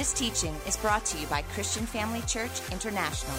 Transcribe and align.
This 0.00 0.14
teaching 0.14 0.56
is 0.66 0.78
brought 0.78 1.04
to 1.04 1.18
you 1.18 1.26
by 1.26 1.42
Christian 1.42 1.84
Family 1.84 2.22
Church 2.22 2.62
International. 2.72 3.36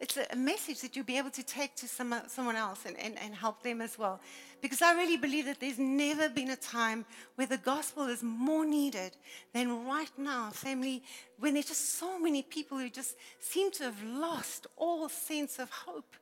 It's 0.00 0.16
a, 0.16 0.34
message 0.34 0.80
that 0.80 0.96
you'll 0.96 1.04
be 1.04 1.18
able 1.18 1.28
to 1.28 1.42
take 1.42 1.76
to 1.76 1.86
some, 1.86 2.14
someone 2.26 2.56
else 2.56 2.86
and, 2.86 2.98
and, 2.98 3.18
and 3.18 3.34
help 3.34 3.62
them 3.62 3.82
as 3.82 3.98
well. 3.98 4.18
Because 4.62 4.80
I 4.80 4.94
really 4.94 5.18
believe 5.18 5.44
that 5.44 5.60
there's 5.60 5.78
never 5.78 6.30
been 6.30 6.48
a 6.48 6.56
time 6.56 7.04
where 7.34 7.46
the 7.46 7.58
gospel 7.58 8.06
is 8.06 8.22
more 8.22 8.64
needed 8.64 9.14
than 9.52 9.84
right 9.84 10.10
now, 10.16 10.48
family, 10.52 11.02
when 11.38 11.52
there's 11.52 11.66
just 11.66 11.98
so 11.98 12.18
many 12.18 12.40
people 12.40 12.78
who 12.78 12.88
just 12.88 13.14
seem 13.40 13.70
to 13.72 13.84
have 13.84 14.02
lost 14.02 14.66
all 14.78 15.10
sense 15.10 15.58
of 15.58 15.68
hope. 15.68 16.16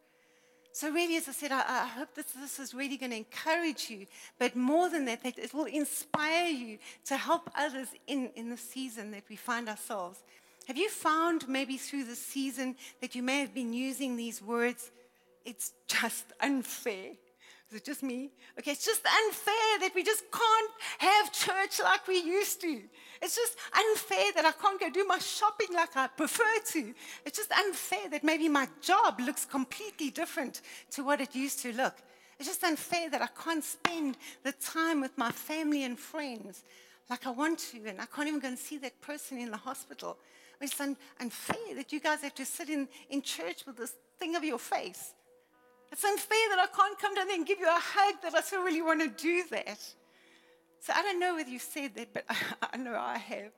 So, 0.73 0.91
really, 0.91 1.17
as 1.17 1.29
I 1.29 1.33
said, 1.33 1.51
I, 1.51 1.65
I 1.67 1.87
hope 1.87 2.15
that 2.15 2.27
this 2.41 2.61
is 2.61 2.75
really 2.75 2.97
going 2.97 3.11
to 3.11 3.17
encourage 3.17 3.91
you, 3.91 4.07
but 4.39 4.55
more 4.55 4.89
than 4.89 5.05
that, 5.07 5.25
that 5.25 5.39
it 5.39 5.53
will 5.53 5.65
inspire 5.65 6.49
you 6.49 6.79
to 7.07 7.17
help 7.17 7.51
others 7.57 7.89
in, 8.07 8.31
in 8.37 8.51
the 8.51 8.57
season 8.57 9.11
that 9.11 9.25
we 9.29 9.37
find 9.37 9.69
ourselves. 9.69 10.23
Have 10.69 10.79
you 10.79 10.89
found 10.89 11.49
maybe 11.49 11.77
through 11.77 12.05
the 12.05 12.15
season 12.15 12.77
that 13.01 13.17
you 13.17 13.23
may 13.23 13.41
have 13.41 13.53
been 13.53 13.73
using 13.73 14.17
these 14.17 14.41
words? 14.41 14.93
It's 15.45 15.73
just 15.89 16.27
unfair. 16.41 17.13
Is 17.71 17.77
it 17.77 17.85
just 17.85 18.03
me? 18.03 18.31
Okay, 18.59 18.73
it's 18.73 18.85
just 18.85 19.03
unfair 19.05 19.79
that 19.81 19.93
we 19.95 20.05
just 20.05 20.25
can't 20.31 20.71
have 20.99 21.33
church 21.33 21.81
like 21.83 22.07
we 22.07 22.21
used 22.21 22.61
to. 22.61 22.83
It's 23.23 23.37
just 23.37 23.57
unfair 23.77 24.33
that 24.35 24.47
I 24.47 24.53
can't 24.53 24.81
go 24.81 24.91
do 24.91 25.05
my 25.07 25.19
shopping 25.19 25.69
like 25.75 25.95
I 25.95 26.07
prefer 26.07 26.59
to. 26.69 26.95
It's 27.27 27.39
just 27.39 27.53
unfair 27.53 28.09
that 28.11 28.25
maybe 28.25 28.49
my 28.49 28.67
job 28.81 29.21
looks 29.21 29.45
completely 29.45 30.11
different 30.11 30.63
to 30.93 31.05
what 31.05 31.21
it 31.21 31.35
used 31.35 31.61
to 31.61 31.73
look. 31.73 31.95
It's 32.39 32.49
just 32.49 32.65
unfair 32.65 33.11
that 33.11 33.21
I 33.21 33.29
can't 33.43 33.63
spend 33.63 34.17
the 34.43 34.53
time 34.53 35.03
with 35.03 35.17
my 35.19 35.31
family 35.31 35.85
and 35.85 35.99
friends 35.99 36.65
like 37.11 37.27
I 37.27 37.31
want 37.31 37.59
to, 37.59 37.85
and 37.87 38.01
I 38.01 38.07
can't 38.07 38.29
even 38.29 38.41
go 38.41 38.49
and 38.49 38.59
see 38.59 38.79
that 38.79 38.99
person 39.03 39.39
in 39.39 39.51
the 39.51 39.57
hospital. 39.57 40.17
It's 40.61 40.81
un- 40.81 40.97
unfair 41.21 41.75
that 41.75 41.93
you 41.93 42.01
guys 42.01 42.23
have 42.23 42.35
to 42.37 42.45
sit 42.45 42.71
in, 42.71 42.89
in 43.11 43.21
church 43.21 43.67
with 43.67 43.77
this 43.77 43.95
thing 44.19 44.37
of 44.37 44.45
your 44.45 44.59
face. 44.59 45.15
It's 45.91 46.05
unfair 46.05 46.49
that 46.51 46.61
I 46.61 46.67
can't 46.75 46.99
come 46.99 47.15
down 47.15 47.27
there 47.27 47.37
and 47.37 47.47
give 47.47 47.59
you 47.59 47.67
a 47.67 47.81
hug 47.81 48.15
that 48.23 48.35
I 48.35 48.41
so 48.41 48.63
really 48.63 48.81
want 48.81 49.01
to 49.01 49.09
do 49.09 49.43
that. 49.51 49.81
So 50.81 50.95
I 50.97 51.03
don't 51.03 51.21
know 51.21 51.35
whether 51.35 51.51
you've 51.51 51.61
said 51.61 51.95
that, 51.97 52.13
but 52.15 52.25
I 52.73 52.77
know 52.79 52.97
I 52.97 53.19
have. 53.19 53.53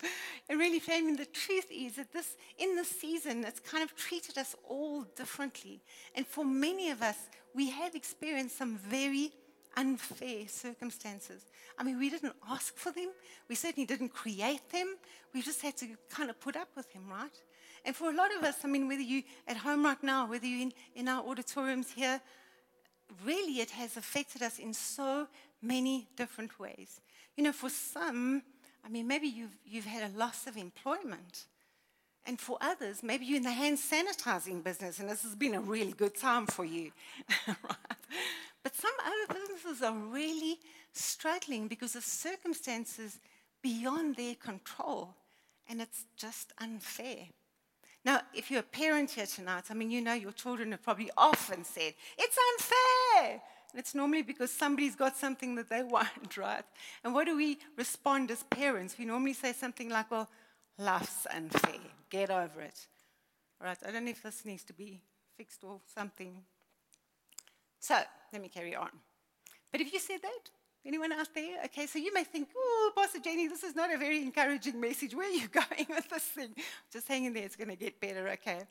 And 0.49 0.59
really, 0.59 0.81
family, 0.81 1.15
the 1.15 1.27
truth 1.27 1.67
is 1.71 1.95
that 1.97 2.13
this, 2.13 2.37
in 2.59 2.75
this 2.75 2.89
season, 2.89 3.45
it's 3.45 3.61
kind 3.61 3.85
of 3.85 3.95
treated 3.95 4.37
us 4.39 4.57
all 4.69 5.03
differently. 5.17 5.81
And 6.17 6.27
for 6.27 6.45
many 6.45 6.91
of 6.91 7.01
us, 7.01 7.17
we 7.55 7.71
have 7.71 7.95
experienced 7.95 8.59
some 8.59 8.77
very 8.77 9.31
unfair 9.77 10.49
circumstances. 10.49 11.45
I 11.79 11.85
mean, 11.85 11.99
we 11.99 12.11
didn't 12.11 12.35
ask 12.51 12.77
for 12.77 12.91
them. 12.91 13.11
We 13.49 13.55
certainly 13.55 13.87
didn't 13.87 14.11
create 14.11 14.69
them. 14.71 14.97
We 15.33 15.43
just 15.43 15.63
had 15.63 15.77
to 15.79 15.87
kind 16.11 16.29
of 16.29 16.41
put 16.41 16.57
up 16.57 16.69
with 16.77 16.93
them, 16.93 17.05
right? 17.09 17.31
And 17.85 17.95
for 17.95 18.11
a 18.11 18.15
lot 18.15 18.35
of 18.37 18.43
us, 18.43 18.57
I 18.65 18.69
mean, 18.69 18.89
whether 18.89 19.03
you're 19.03 19.23
at 19.47 19.57
home 19.57 19.85
right 19.85 20.03
now, 20.03 20.29
whether 20.29 20.47
you're 20.47 20.63
in, 20.63 20.73
in 20.95 21.09
our 21.09 21.25
auditoriums 21.25 21.93
here, 21.93 22.21
really 23.25 23.61
it 23.61 23.71
has 23.71 23.97
affected 23.97 24.43
us 24.43 24.59
in 24.59 24.75
so 24.75 25.29
many 25.61 26.09
different 26.17 26.59
ways. 26.59 27.01
You 27.37 27.45
know, 27.45 27.53
for 27.53 27.71
some, 27.71 28.43
I 28.85 28.89
mean, 28.89 29.07
maybe 29.07 29.27
you've, 29.27 29.57
you've 29.65 29.87
had 29.87 30.11
a 30.11 30.19
loss 30.19 30.47
of 30.47 30.57
employment. 30.57 31.47
And 32.25 32.39
for 32.39 32.57
others, 32.61 33.03
maybe 33.03 33.25
you're 33.25 33.39
in 33.39 33.43
the 33.43 33.51
hand 33.51 33.79
sanitizing 33.79 34.63
business 34.63 35.01
and 35.01 35.09
this 35.09 35.23
has 35.23 35.35
been 35.35 35.55
a 35.55 35.61
really 35.61 35.93
good 35.93 36.15
time 36.15 36.47
for 36.47 36.65
you. 36.65 36.93
right? 37.49 37.57
But 38.63 38.77
some 38.77 38.93
other 39.05 39.41
businesses 39.41 39.83
are 39.83 39.93
really 39.93 40.59
struggling 40.93 41.67
because 41.67 41.97
of 41.97 42.05
circumstances 42.05 43.19
beyond 43.61 44.17
their 44.17 44.37
control. 44.37 45.15
And 45.69 45.81
it's 45.81 46.05
just 46.17 46.53
unfair. 46.59 47.27
Now, 48.05 48.21
if 48.35 48.51
you're 48.51 48.61
a 48.61 48.65
parent 48.65 49.11
here 49.13 49.27
tonight, 49.27 49.65
I 49.71 49.75
mean, 49.75 49.91
you 49.91 50.01
know 50.01 50.13
your 50.13 50.33
children 50.33 50.73
have 50.73 50.83
probably 50.83 51.11
often 51.17 51.65
said, 51.65 51.95
it's 52.19 52.39
unfair. 52.53 53.41
It's 53.75 53.95
normally 53.95 54.23
because 54.23 54.51
somebody's 54.51 54.95
got 54.95 55.17
something 55.17 55.55
that 55.55 55.69
they 55.69 55.83
want, 55.97 56.37
right? 56.37 56.65
And 57.05 57.15
what 57.15 57.27
do 57.27 57.37
we 57.37 57.59
respond 57.77 58.31
as 58.31 58.43
parents? 58.45 58.97
We 58.99 59.05
normally 59.05 59.33
say 59.33 59.53
something 59.53 59.89
like, 59.89 60.11
well, 60.11 60.29
life's 60.79 61.27
unfair. 61.35 61.81
Get 62.11 62.31
over 62.31 62.61
it. 62.61 62.87
Right, 63.61 63.79
I 63.87 63.93
don't 63.93 64.05
know 64.05 64.11
if 64.11 64.23
this 64.23 64.45
needs 64.45 64.65
to 64.65 64.73
be 64.73 65.01
fixed 65.37 65.63
or 65.63 65.81
something. 65.95 66.43
So, 67.79 67.97
let 68.33 68.43
me 68.43 68.49
carry 68.49 68.75
on. 68.75 68.91
But 69.71 69.81
if 69.81 69.93
you 69.93 70.01
said 70.01 70.21
that, 70.23 70.51
Anyone 70.85 71.13
out 71.13 71.29
there? 71.33 71.63
Okay, 71.67 71.87
so 71.87 71.99
you 71.99 72.13
may 72.13 72.25
think, 72.25 72.49
oh, 72.57 72.93
Pastor 72.97 73.21
Jenny, 73.21 73.47
this 73.47 73.63
is 73.63 73.77
not 73.77 73.95
a 73.95 73.99
very 73.99 74.21
encouraging 74.21 74.81
message. 74.81 75.15
Where 75.15 75.29
are 75.29 75.33
you 75.33 75.49
going 75.53 75.87
with 75.89 76.09
this 76.09 76.25
thing? 76.25 76.55
Just 76.93 77.07
hang 77.07 77.25
in 77.25 77.35
there, 77.35 77.45
it's 77.45 77.55
going 77.55 77.71
to 77.71 77.77
get 77.77 78.01
better, 78.01 78.29
okay? 78.31 78.63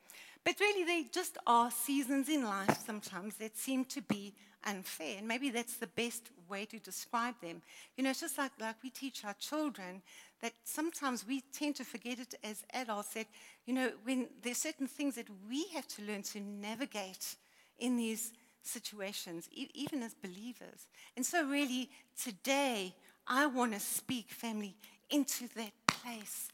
But 0.44 0.59
really, 0.59 0.83
there 0.83 1.09
just 1.11 1.38
are 1.47 1.71
seasons 1.71 2.27
in 2.27 2.44
life 2.44 2.79
sometimes 2.85 3.35
that 3.35 3.57
seem 3.57 3.85
to 3.85 4.01
be 4.01 4.33
unfair. 4.66 5.19
And 5.19 5.27
maybe 5.27 5.51
that's 5.51 5.77
the 5.77 5.88
best 5.88 6.31
way 6.50 6.66
to 6.66 6.79
describe 6.79 7.35
them. 7.41 7.61
You 7.95 8.03
know, 8.03 8.09
it's 8.09 8.21
just 8.21 8.38
like, 8.38 8.51
like 8.59 8.75
we 8.83 8.89
teach 8.89 9.23
our 9.23 9.35
children 9.35 10.01
that 10.41 10.53
sometimes 10.63 11.25
we 11.25 11.41
tend 11.53 11.75
to 11.77 11.85
forget 11.85 12.19
it 12.19 12.35
as 12.44 12.63
adults 12.73 13.13
that, 13.13 13.27
you 13.66 13.73
know, 13.73 13.91
when 14.03 14.27
there's 14.41 14.57
certain 14.57 14.88
things 14.88 15.16
that 15.16 15.27
we 15.50 15.67
have 15.73 15.88
to 15.88 16.01
learn 16.03 16.23
to 16.23 16.39
navigate 16.39 17.35
in 17.79 17.95
these 17.95 18.33
situations, 18.63 19.47
e- 19.51 19.69
even 19.73 20.03
as 20.03 20.13
believers. 20.13 20.88
And 21.16 21.25
so, 21.25 21.45
really, 21.45 21.89
today, 22.22 22.95
I 23.27 23.45
want 23.45 23.73
to 23.73 23.79
speak, 23.79 24.29
family, 24.29 24.75
into 25.09 25.47
that 25.55 25.72
place 25.88 26.49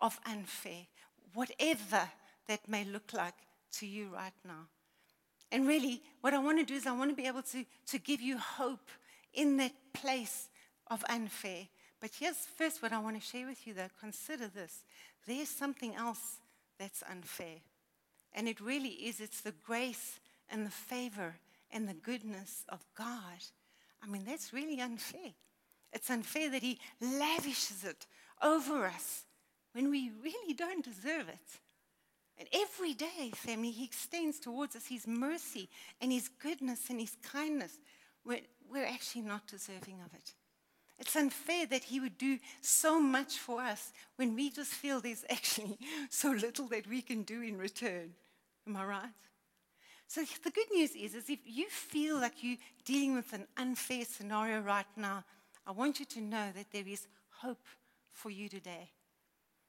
of 0.00 0.18
unfair, 0.26 0.86
whatever 1.34 2.08
that 2.48 2.68
may 2.68 2.84
look 2.84 3.12
like 3.12 3.34
to 3.72 3.86
you 3.86 4.08
right 4.14 4.32
now. 4.44 4.66
And 5.52 5.66
really, 5.66 6.02
what 6.20 6.34
I 6.34 6.38
want 6.38 6.58
to 6.58 6.64
do 6.64 6.74
is 6.74 6.86
I 6.86 6.92
want 6.92 7.10
to 7.10 7.16
be 7.16 7.26
able 7.26 7.42
to, 7.42 7.64
to 7.88 7.98
give 7.98 8.20
you 8.20 8.38
hope 8.38 8.88
in 9.34 9.56
that 9.56 9.72
place 9.92 10.48
of 10.90 11.04
unfair. 11.08 11.66
But 12.00 12.10
here's 12.18 12.36
first 12.36 12.82
what 12.82 12.92
I 12.92 12.98
want 12.98 13.20
to 13.20 13.26
share 13.26 13.46
with 13.46 13.66
you, 13.66 13.74
though. 13.74 13.88
Consider 14.00 14.48
this 14.48 14.84
there's 15.26 15.48
something 15.48 15.94
else 15.94 16.38
that's 16.78 17.02
unfair. 17.10 17.56
And 18.32 18.48
it 18.48 18.60
really 18.60 18.88
is 18.88 19.20
it's 19.20 19.40
the 19.40 19.52
grace 19.64 20.19
and 20.50 20.66
the 20.66 20.70
favor 20.70 21.36
and 21.70 21.88
the 21.88 21.94
goodness 21.94 22.64
of 22.68 22.84
God. 22.96 23.44
I 24.02 24.06
mean, 24.06 24.24
that's 24.24 24.52
really 24.52 24.80
unfair. 24.80 25.32
It's 25.92 26.10
unfair 26.10 26.50
that 26.50 26.62
He 26.62 26.78
lavishes 27.00 27.84
it 27.84 28.06
over 28.42 28.86
us 28.86 29.24
when 29.72 29.90
we 29.90 30.10
really 30.22 30.54
don't 30.54 30.84
deserve 30.84 31.28
it. 31.28 31.60
And 32.38 32.48
every 32.52 32.94
day, 32.94 33.32
family, 33.34 33.70
He 33.70 33.84
extends 33.84 34.40
towards 34.40 34.74
us 34.76 34.86
His 34.86 35.06
mercy 35.06 35.68
and 36.00 36.10
His 36.10 36.28
goodness 36.28 36.90
and 36.90 37.00
His 37.00 37.16
kindness. 37.22 37.78
We're, 38.24 38.40
we're 38.70 38.86
actually 38.86 39.22
not 39.22 39.46
deserving 39.46 40.00
of 40.04 40.14
it. 40.14 40.34
It's 40.98 41.16
unfair 41.16 41.66
that 41.66 41.84
He 41.84 42.00
would 42.00 42.18
do 42.18 42.38
so 42.60 43.00
much 43.00 43.38
for 43.38 43.60
us 43.60 43.92
when 44.16 44.34
we 44.34 44.50
just 44.50 44.72
feel 44.72 45.00
there's 45.00 45.24
actually 45.30 45.78
so 46.08 46.30
little 46.30 46.66
that 46.68 46.86
we 46.86 47.02
can 47.02 47.22
do 47.22 47.42
in 47.42 47.58
return. 47.58 48.14
Am 48.66 48.76
I 48.76 48.84
right? 48.84 49.29
So 50.10 50.24
the 50.42 50.50
good 50.50 50.66
news 50.74 50.96
is, 50.96 51.14
is 51.14 51.30
if 51.30 51.38
you 51.46 51.68
feel 51.68 52.16
like 52.16 52.42
you're 52.42 52.56
dealing 52.84 53.14
with 53.14 53.32
an 53.32 53.46
unfair 53.56 54.04
scenario 54.04 54.58
right 54.58 54.84
now, 54.96 55.22
I 55.64 55.70
want 55.70 56.00
you 56.00 56.06
to 56.06 56.20
know 56.20 56.48
that 56.52 56.72
there 56.72 56.88
is 56.88 57.06
hope 57.30 57.64
for 58.08 58.28
you 58.28 58.48
today. 58.48 58.90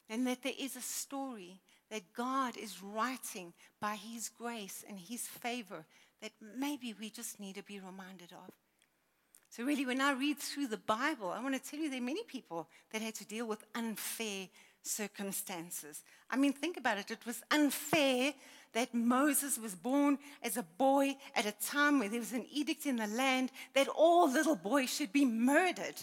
And 0.10 0.26
that 0.26 0.42
there 0.42 0.56
is 0.58 0.76
a 0.76 0.82
story 0.82 1.62
that 1.92 2.14
God 2.18 2.58
is 2.58 2.82
writing 2.82 3.54
by 3.80 3.96
His 3.96 4.30
grace 4.30 4.84
and 4.90 4.98
His 4.98 5.28
favor 5.28 5.86
that 6.24 6.32
maybe 6.58 6.96
we 7.00 7.12
just 7.12 7.40
need 7.40 7.54
to 7.54 7.64
be 7.64 7.80
reminded 7.80 8.34
of. 8.34 8.52
So, 9.52 9.64
really, 9.64 9.86
when 9.86 10.02
I 10.02 10.14
read 10.14 10.40
through 10.40 10.68
the 10.68 10.78
Bible, 10.78 11.30
I 11.30 11.44
want 11.44 11.54
to 11.54 11.62
tell 11.62 11.80
you 11.80 11.92
there 11.92 12.00
are 12.00 12.04
many 12.04 12.24
people 12.24 12.68
that 12.92 13.04
had 13.04 13.14
to 13.16 13.26
deal 13.26 13.46
with 13.46 13.64
unfair 13.76 14.48
circumstances. 14.82 16.04
I 16.32 16.36
mean, 16.36 16.54
think 16.54 16.78
about 16.78 16.98
it. 16.98 17.12
It 17.12 17.26
was 17.28 17.44
unfair 17.52 18.34
that 18.74 18.94
Moses 18.94 19.58
was 19.58 19.76
born 19.76 20.18
as 20.42 20.58
a 20.58 20.64
boy 20.64 21.16
at 21.36 21.46
a 21.46 21.52
time 21.52 22.00
where 22.00 22.10
there 22.10 22.20
was 22.20 22.34
an 22.34 22.46
edict 22.52 22.86
in 22.86 22.98
the 22.98 23.08
land 23.08 23.52
that 23.74 23.88
all 23.88 24.32
little 24.32 24.56
boys 24.56 24.94
should 24.94 25.12
be 25.12 25.26
murdered. 25.26 25.96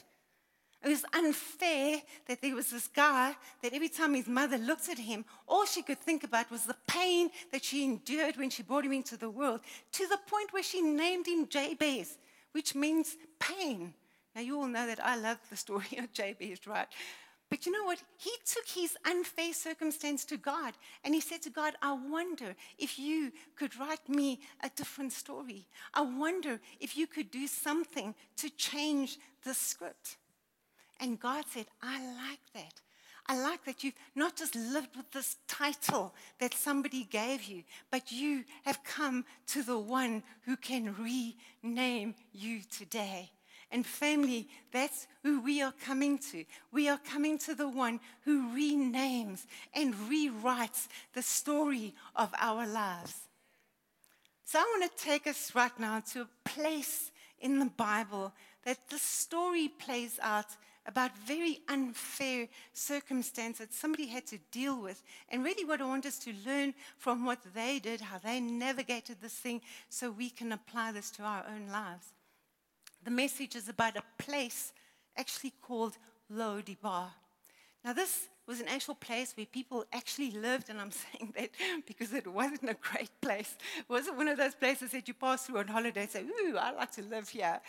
It 0.82 0.88
was 0.88 1.04
unfair 1.12 2.00
that 2.26 2.40
there 2.40 2.54
was 2.54 2.70
this 2.70 2.86
guy 2.86 3.34
that 3.62 3.72
every 3.72 3.88
time 3.88 4.14
his 4.14 4.28
mother 4.28 4.58
looked 4.58 4.88
at 4.88 4.98
him, 4.98 5.24
all 5.48 5.64
she 5.64 5.82
could 5.82 5.98
think 5.98 6.22
about 6.22 6.50
was 6.52 6.64
the 6.64 6.76
pain 6.86 7.30
that 7.50 7.64
she 7.64 7.84
endured 7.84 8.36
when 8.36 8.50
she 8.50 8.62
brought 8.62 8.84
him 8.84 8.92
into 8.92 9.16
the 9.16 9.30
world, 9.30 9.60
to 9.92 10.06
the 10.06 10.18
point 10.28 10.52
where 10.52 10.62
she 10.62 10.80
named 10.80 11.26
him 11.26 11.48
Jabez, 11.48 12.16
which 12.52 12.76
means 12.76 13.16
pain. 13.40 13.92
Now, 14.36 14.42
you 14.42 14.56
all 14.56 14.68
know 14.68 14.86
that 14.86 15.04
I 15.04 15.16
love 15.16 15.38
the 15.50 15.56
story 15.56 15.86
of 15.98 16.12
Jabez, 16.12 16.64
right? 16.66 16.86
But 17.50 17.64
you 17.64 17.72
know 17.72 17.84
what? 17.84 18.02
He 18.18 18.30
took 18.44 18.66
his 18.66 18.96
unfair 19.06 19.54
circumstance 19.54 20.24
to 20.26 20.36
God 20.36 20.74
and 21.02 21.14
he 21.14 21.20
said 21.20 21.40
to 21.42 21.50
God, 21.50 21.74
I 21.80 21.92
wonder 21.92 22.54
if 22.78 22.98
you 22.98 23.32
could 23.56 23.78
write 23.78 24.06
me 24.08 24.40
a 24.62 24.70
different 24.76 25.12
story. 25.12 25.66
I 25.94 26.02
wonder 26.02 26.60
if 26.78 26.96
you 26.96 27.06
could 27.06 27.30
do 27.30 27.46
something 27.46 28.14
to 28.36 28.50
change 28.50 29.18
the 29.44 29.54
script. 29.54 30.18
And 31.00 31.18
God 31.18 31.44
said, 31.48 31.66
I 31.82 32.00
like 32.00 32.40
that. 32.54 32.80
I 33.26 33.38
like 33.38 33.64
that 33.64 33.84
you've 33.84 33.94
not 34.14 34.36
just 34.36 34.54
lived 34.54 34.96
with 34.96 35.10
this 35.10 35.36
title 35.46 36.14
that 36.40 36.54
somebody 36.54 37.04
gave 37.04 37.44
you, 37.44 37.62
but 37.90 38.10
you 38.10 38.44
have 38.64 38.82
come 38.84 39.24
to 39.48 39.62
the 39.62 39.78
one 39.78 40.22
who 40.46 40.56
can 40.56 40.94
rename 40.98 42.14
you 42.32 42.60
today. 42.70 43.30
And 43.70 43.84
family, 43.84 44.48
that's 44.72 45.06
who 45.22 45.40
we 45.40 45.60
are 45.60 45.74
coming 45.84 46.18
to. 46.30 46.44
We 46.72 46.88
are 46.88 46.98
coming 46.98 47.38
to 47.40 47.54
the 47.54 47.68
one 47.68 48.00
who 48.24 48.48
renames 48.54 49.44
and 49.74 49.94
rewrites 49.94 50.88
the 51.12 51.22
story 51.22 51.94
of 52.16 52.34
our 52.38 52.66
lives. 52.66 53.14
So 54.44 54.58
I 54.58 54.62
want 54.62 54.90
to 54.90 55.04
take 55.04 55.26
us 55.26 55.54
right 55.54 55.78
now 55.78 56.00
to 56.12 56.22
a 56.22 56.48
place 56.48 57.10
in 57.40 57.58
the 57.58 57.66
Bible 57.66 58.32
that 58.64 58.88
the 58.88 58.98
story 58.98 59.68
plays 59.68 60.18
out 60.22 60.46
about 60.86 61.16
very 61.18 61.60
unfair 61.68 62.48
circumstances 62.72 63.68
somebody 63.70 64.06
had 64.06 64.26
to 64.26 64.38
deal 64.50 64.80
with. 64.80 65.02
And 65.28 65.44
really, 65.44 65.66
what 65.66 65.82
I 65.82 65.84
want 65.84 66.06
us 66.06 66.18
to 66.20 66.32
learn 66.46 66.72
from 66.96 67.26
what 67.26 67.40
they 67.54 67.78
did, 67.78 68.00
how 68.00 68.16
they 68.16 68.40
navigated 68.40 69.18
this 69.20 69.34
thing, 69.34 69.60
so 69.90 70.10
we 70.10 70.30
can 70.30 70.52
apply 70.52 70.92
this 70.92 71.10
to 71.12 71.22
our 71.22 71.44
own 71.46 71.70
lives. 71.70 72.06
The 73.04 73.10
message 73.10 73.56
is 73.56 73.68
about 73.68 73.96
a 73.96 74.02
place 74.18 74.72
actually 75.16 75.52
called 75.62 75.96
Lo-debar. 76.30 77.10
Now, 77.84 77.92
this 77.92 78.28
was 78.46 78.60
an 78.60 78.68
actual 78.68 78.94
place 78.94 79.34
where 79.36 79.46
people 79.46 79.84
actually 79.92 80.30
lived, 80.30 80.70
and 80.70 80.80
I'm 80.80 80.90
saying 81.12 81.34
that 81.36 81.50
because 81.86 82.12
it 82.12 82.26
wasn't 82.26 82.70
a 82.70 82.74
great 82.74 83.10
place. 83.20 83.56
It 83.78 83.88
wasn't 83.88 84.16
one 84.16 84.28
of 84.28 84.38
those 84.38 84.54
places 84.54 84.90
that 84.92 85.06
you 85.06 85.14
pass 85.14 85.46
through 85.46 85.58
on 85.58 85.68
holiday 85.68 86.02
and 86.02 86.10
say, 86.10 86.22
Ooh, 86.22 86.56
I 86.56 86.72
like 86.72 86.92
to 86.92 87.02
live 87.02 87.28
here. 87.28 87.60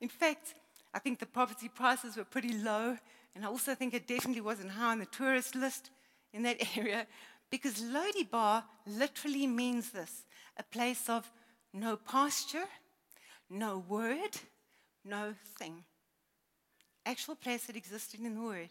In 0.00 0.08
fact, 0.08 0.54
I 0.94 0.98
think 0.98 1.18
the 1.18 1.26
property 1.26 1.68
prices 1.68 2.16
were 2.16 2.24
pretty 2.24 2.54
low, 2.54 2.96
and 3.34 3.44
I 3.44 3.48
also 3.48 3.74
think 3.74 3.94
it 3.94 4.06
definitely 4.06 4.40
wasn't 4.40 4.70
high 4.70 4.92
on 4.92 5.00
the 5.00 5.06
tourist 5.06 5.54
list 5.54 5.90
in 6.32 6.42
that 6.42 6.56
area 6.76 7.06
because 7.50 7.82
Lo-debar 7.82 8.64
literally 8.86 9.46
means 9.46 9.90
this 9.90 10.24
a 10.56 10.62
place 10.62 11.08
of 11.08 11.30
no 11.72 11.96
pasture, 11.96 12.66
no 13.50 13.78
word, 13.88 14.36
no 15.08 15.34
thing. 15.58 15.84
Actual 17.06 17.34
place 17.34 17.66
that 17.66 17.76
existed 17.76 18.20
in 18.20 18.34
the 18.34 18.40
Word. 18.40 18.68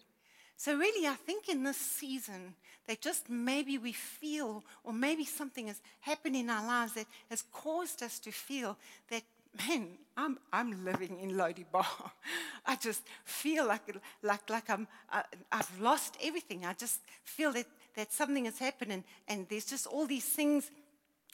So, 0.56 0.75
really, 0.75 1.07
I 1.07 1.13
think 1.13 1.50
in 1.50 1.63
this 1.63 1.78
season 1.78 2.56
that 2.88 3.01
just 3.01 3.30
maybe 3.30 3.78
we 3.78 3.94
feel, 3.94 4.63
or 4.84 4.94
maybe 4.94 5.24
something 5.25 5.68
has 5.68 5.81
happened 6.00 6.36
in 6.36 6.50
our 6.50 6.66
lives 6.66 6.94
that 6.94 7.06
has 7.30 7.44
caused 7.51 8.01
us 8.01 8.18
to 8.19 8.31
feel 8.31 8.78
that 9.10 9.24
man, 9.68 9.88
I'm, 10.16 10.38
I'm 10.51 10.84
living 10.84 11.19
in 11.19 11.38
Lo-debar. 11.38 11.86
I 12.66 12.75
just 12.75 13.01
feel 13.24 13.68
like, 13.68 13.81
like, 14.22 14.50
like 14.50 14.69
I'm, 14.69 14.88
I, 15.12 15.24
I've 15.51 15.80
lost 15.80 16.18
everything. 16.24 16.66
I 16.66 16.74
just 16.74 17.00
feel 17.24 17.51
that, 17.54 17.66
that 17.95 18.13
something 18.13 18.45
has 18.45 18.60
happened, 18.60 18.92
and, 18.92 19.04
and 19.28 19.48
there's 19.50 19.66
just 19.66 19.88
all 19.88 20.06
these 20.06 20.25
things 20.25 20.69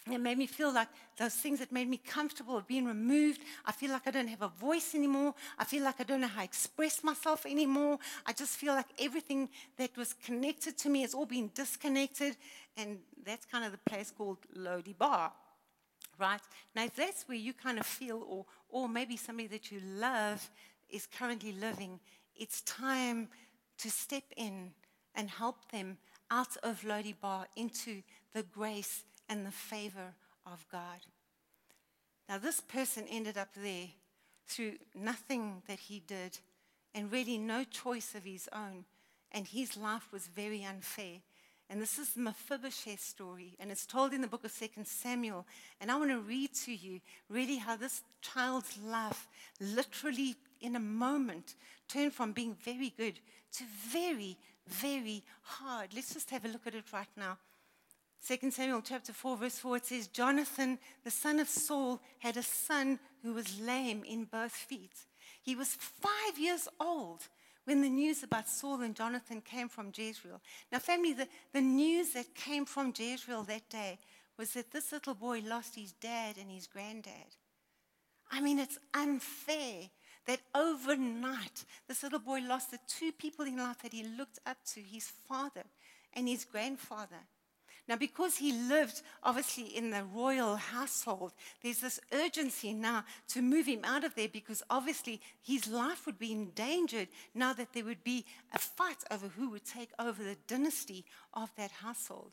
that 0.08 0.20
made 0.20 0.38
me 0.38 0.48
feel 0.48 0.74
like 0.74 0.90
those 1.18 1.34
things 1.34 1.60
that 1.60 1.72
made 1.72 1.88
me 1.88 1.98
comfortable 1.98 2.56
have 2.56 2.68
been 2.68 2.86
removed. 2.86 3.42
I 3.66 3.72
feel 3.72 3.92
like 3.92 4.06
I 4.06 4.12
don't 4.12 4.28
have 4.28 4.42
a 4.42 4.50
voice 4.50 4.96
anymore. 4.96 5.34
I 5.58 5.64
feel 5.64 5.84
like 5.84 6.02
I 6.02 6.04
don't 6.04 6.20
know 6.20 6.28
how 6.28 6.42
to 6.42 6.46
express 6.46 7.04
myself 7.04 7.46
anymore. 7.46 8.00
I 8.26 8.34
just 8.34 8.58
feel 8.58 8.74
like 8.74 8.88
everything 9.00 9.50
that 9.78 9.96
was 9.96 10.14
connected 10.14 10.78
to 10.80 10.90
me 10.90 11.02
has 11.02 11.14
all 11.14 11.26
been 11.26 11.52
disconnected. 11.56 12.36
And 12.76 13.00
that's 13.26 13.46
kind 13.46 13.64
of 13.64 13.72
the 13.72 13.78
place 13.90 14.12
called 14.12 14.40
Lo-debar, 14.54 15.32
right? 16.20 16.42
Now, 16.76 16.84
if 16.84 16.96
that's 16.96 17.24
where 17.30 17.38
you 17.38 17.54
kind 17.54 17.80
of 17.80 17.86
feel, 17.86 18.26
or, 18.28 18.46
or 18.70 18.90
maybe 18.90 19.16
somebody 19.16 19.48
that 19.50 19.72
you 19.72 19.80
love 19.98 20.50
is 20.90 21.08
currently 21.08 21.54
living, 21.54 22.00
it's 22.36 22.62
time 22.62 23.30
to 23.78 23.90
step 23.90 24.24
in 24.36 24.72
and 25.16 25.30
help 25.30 25.72
them 25.72 25.98
out 26.30 26.58
of 26.64 26.84
Lo-debar 26.84 27.48
into 27.56 28.02
the 28.34 28.44
grace 28.44 29.04
and 29.34 29.46
the 29.48 29.52
favor 29.52 30.14
of 30.46 30.64
God. 30.72 31.08
Now, 32.30 32.38
this 32.38 32.62
person 32.62 33.06
ended 33.10 33.36
up 33.36 33.50
there 33.56 33.88
through 34.48 34.74
nothing 34.94 35.64
that 35.68 35.80
he 35.80 36.04
did 36.06 36.38
and 36.94 37.12
really 37.12 37.40
no 37.40 37.64
choice 37.64 38.14
of 38.14 38.24
his 38.24 38.48
own. 38.54 38.86
And 39.32 39.48
his 39.48 39.76
life 39.76 40.10
was 40.14 40.28
very 40.28 40.64
unfair. 40.64 41.18
And 41.68 41.82
this 41.82 41.98
is 41.98 42.16
Mephibosheth's 42.16 43.04
story, 43.04 43.56
and 43.60 43.72
it's 43.72 43.88
told 43.88 44.14
in 44.14 44.22
the 44.22 44.28
book 44.28 44.44
of 44.44 44.52
Second 44.52 44.86
Samuel. 44.86 45.48
And 45.82 45.90
I 45.90 45.96
want 45.96 46.12
to 46.12 46.20
read 46.20 46.54
to 46.66 46.74
you 46.74 47.00
really 47.30 47.58
how 47.58 47.76
this 47.76 48.04
child's 48.22 48.78
life 48.78 49.28
literally, 49.60 50.36
in 50.62 50.76
a 50.76 50.80
moment, 50.80 51.56
turned 51.88 52.14
from 52.14 52.32
being 52.32 52.54
very 52.54 52.94
good 52.96 53.20
to 53.54 53.64
very, 53.90 54.38
very 54.68 55.24
hard. 55.42 55.96
Let's 55.96 56.14
just 56.14 56.30
have 56.30 56.46
a 56.46 56.50
look 56.50 56.68
at 56.68 56.76
it 56.76 56.94
right 56.94 57.08
now. 57.18 57.40
Second 58.24 58.54
Samuel 58.54 58.82
chapter 58.82 59.12
4, 59.12 59.36
verse 59.36 59.60
4, 59.60 59.76
it 59.76 59.86
says, 59.86 60.08
Jonathan, 60.08 60.80
the 61.04 61.12
son 61.12 61.42
of 61.42 61.50
Saul, 61.50 62.00
had 62.20 62.38
a 62.38 62.42
son 62.42 62.98
who 63.22 63.34
was 63.34 63.60
lame 63.60 64.06
in 64.06 64.24
both 64.24 64.54
feet. 64.54 64.94
He 65.42 65.58
was 65.58 65.76
five 65.76 66.40
years 66.40 66.70
old 66.80 67.28
when 67.66 67.82
the 67.82 67.90
news 67.90 68.24
about 68.24 68.48
Saul 68.48 68.80
and 68.80 68.96
Jonathan 68.96 69.42
came 69.42 69.68
from 69.68 69.92
Jezreel. 69.94 70.40
Now, 70.72 70.80
family, 70.80 71.12
the, 71.12 71.28
the 71.52 71.60
news 71.60 72.14
that 72.14 72.34
came 72.34 72.64
from 72.64 72.94
Jezreel 72.98 73.44
that 73.44 73.70
day 73.70 74.00
was 74.38 74.54
that 74.54 74.72
this 74.72 74.94
little 74.94 75.16
boy 75.16 75.42
lost 75.46 75.76
his 75.76 75.92
dad 75.92 76.38
and 76.40 76.50
his 76.50 76.66
granddad. 76.66 77.36
I 78.32 78.40
mean, 78.40 78.58
it's 78.58 78.80
unfair 78.94 79.90
that 80.28 80.40
overnight 80.56 81.66
this 81.90 82.04
little 82.04 82.20
boy 82.20 82.40
lost 82.40 82.72
the 82.72 82.80
two 82.88 83.12
people 83.12 83.44
in 83.44 83.58
life 83.58 83.84
that 83.84 83.92
he 83.92 84.06
looked 84.18 84.40
up 84.46 84.64
to 84.76 84.80
his 84.80 85.12
father 85.28 85.66
and 86.14 86.26
his 86.26 86.46
grandfather. 86.46 87.20
Now, 87.88 87.98
because 87.98 88.38
he 88.38 88.54
lived 88.54 89.02
obviously 89.24 89.66
in 89.76 89.90
the 89.90 90.06
royal 90.06 90.56
household, 90.56 91.34
there's 91.62 91.80
this 91.80 92.00
urgency 92.14 92.74
now 92.74 93.04
to 93.30 93.42
move 93.42 93.66
him 93.66 93.82
out 93.84 94.06
of 94.06 94.16
there 94.16 94.30
because 94.30 94.64
obviously 94.70 95.20
his 95.42 95.68
life 95.68 96.06
would 96.06 96.18
be 96.18 96.32
endangered 96.32 97.10
now 97.36 97.52
that 97.54 97.74
there 97.74 97.84
would 97.84 98.04
be 98.04 98.26
a 98.54 98.60
fight 98.60 99.04
over 99.12 99.28
who 99.28 99.50
would 99.50 99.66
take 99.66 99.92
over 100.00 100.24
the 100.24 100.38
dynasty 100.48 101.04
of 101.34 101.54
that 101.58 101.72
household. 101.72 102.32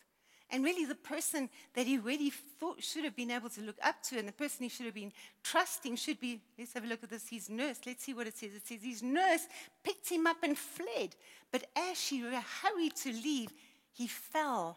And 0.52 0.64
really, 0.64 0.85
the 0.85 0.97
person 0.97 1.49
that 1.75 1.87
he 1.87 1.99
really 1.99 2.31
thought 2.31 2.82
should 2.82 3.05
have 3.05 3.14
been 3.14 3.31
able 3.31 3.50
to 3.50 3.61
look 3.61 3.79
up 3.82 4.03
to 4.05 4.19
and 4.19 4.26
the 4.26 4.32
person 4.32 4.64
he 4.64 4.69
should 4.69 4.87
have 4.87 4.94
been 4.94 5.12
trusting 5.44 5.94
should 5.96 6.20
be, 6.20 6.41
let's 6.58 6.75
have 6.75 6.85
a 6.85 6.88
look 6.88 7.05
at 7.05 7.11
this, 7.11 7.29
his 7.29 7.49
nurse. 7.49 7.79
Let's 7.87 8.05
see 8.05 8.14
what 8.14 8.26
it 8.26 8.37
says. 8.37 8.55
It 8.55 8.67
says 8.67 8.82
his 8.82 9.03
nurse 9.03 9.46
picked 9.84 10.08
him 10.08 10.27
up 10.27 10.39
and 10.43 10.58
fled. 10.58 11.15
But 11.53 11.67
as 11.77 12.01
she 12.01 12.20
hurried 12.20 12.96
to 12.96 13.13
leave, 13.13 13.53
he 13.93 14.08
fell 14.08 14.77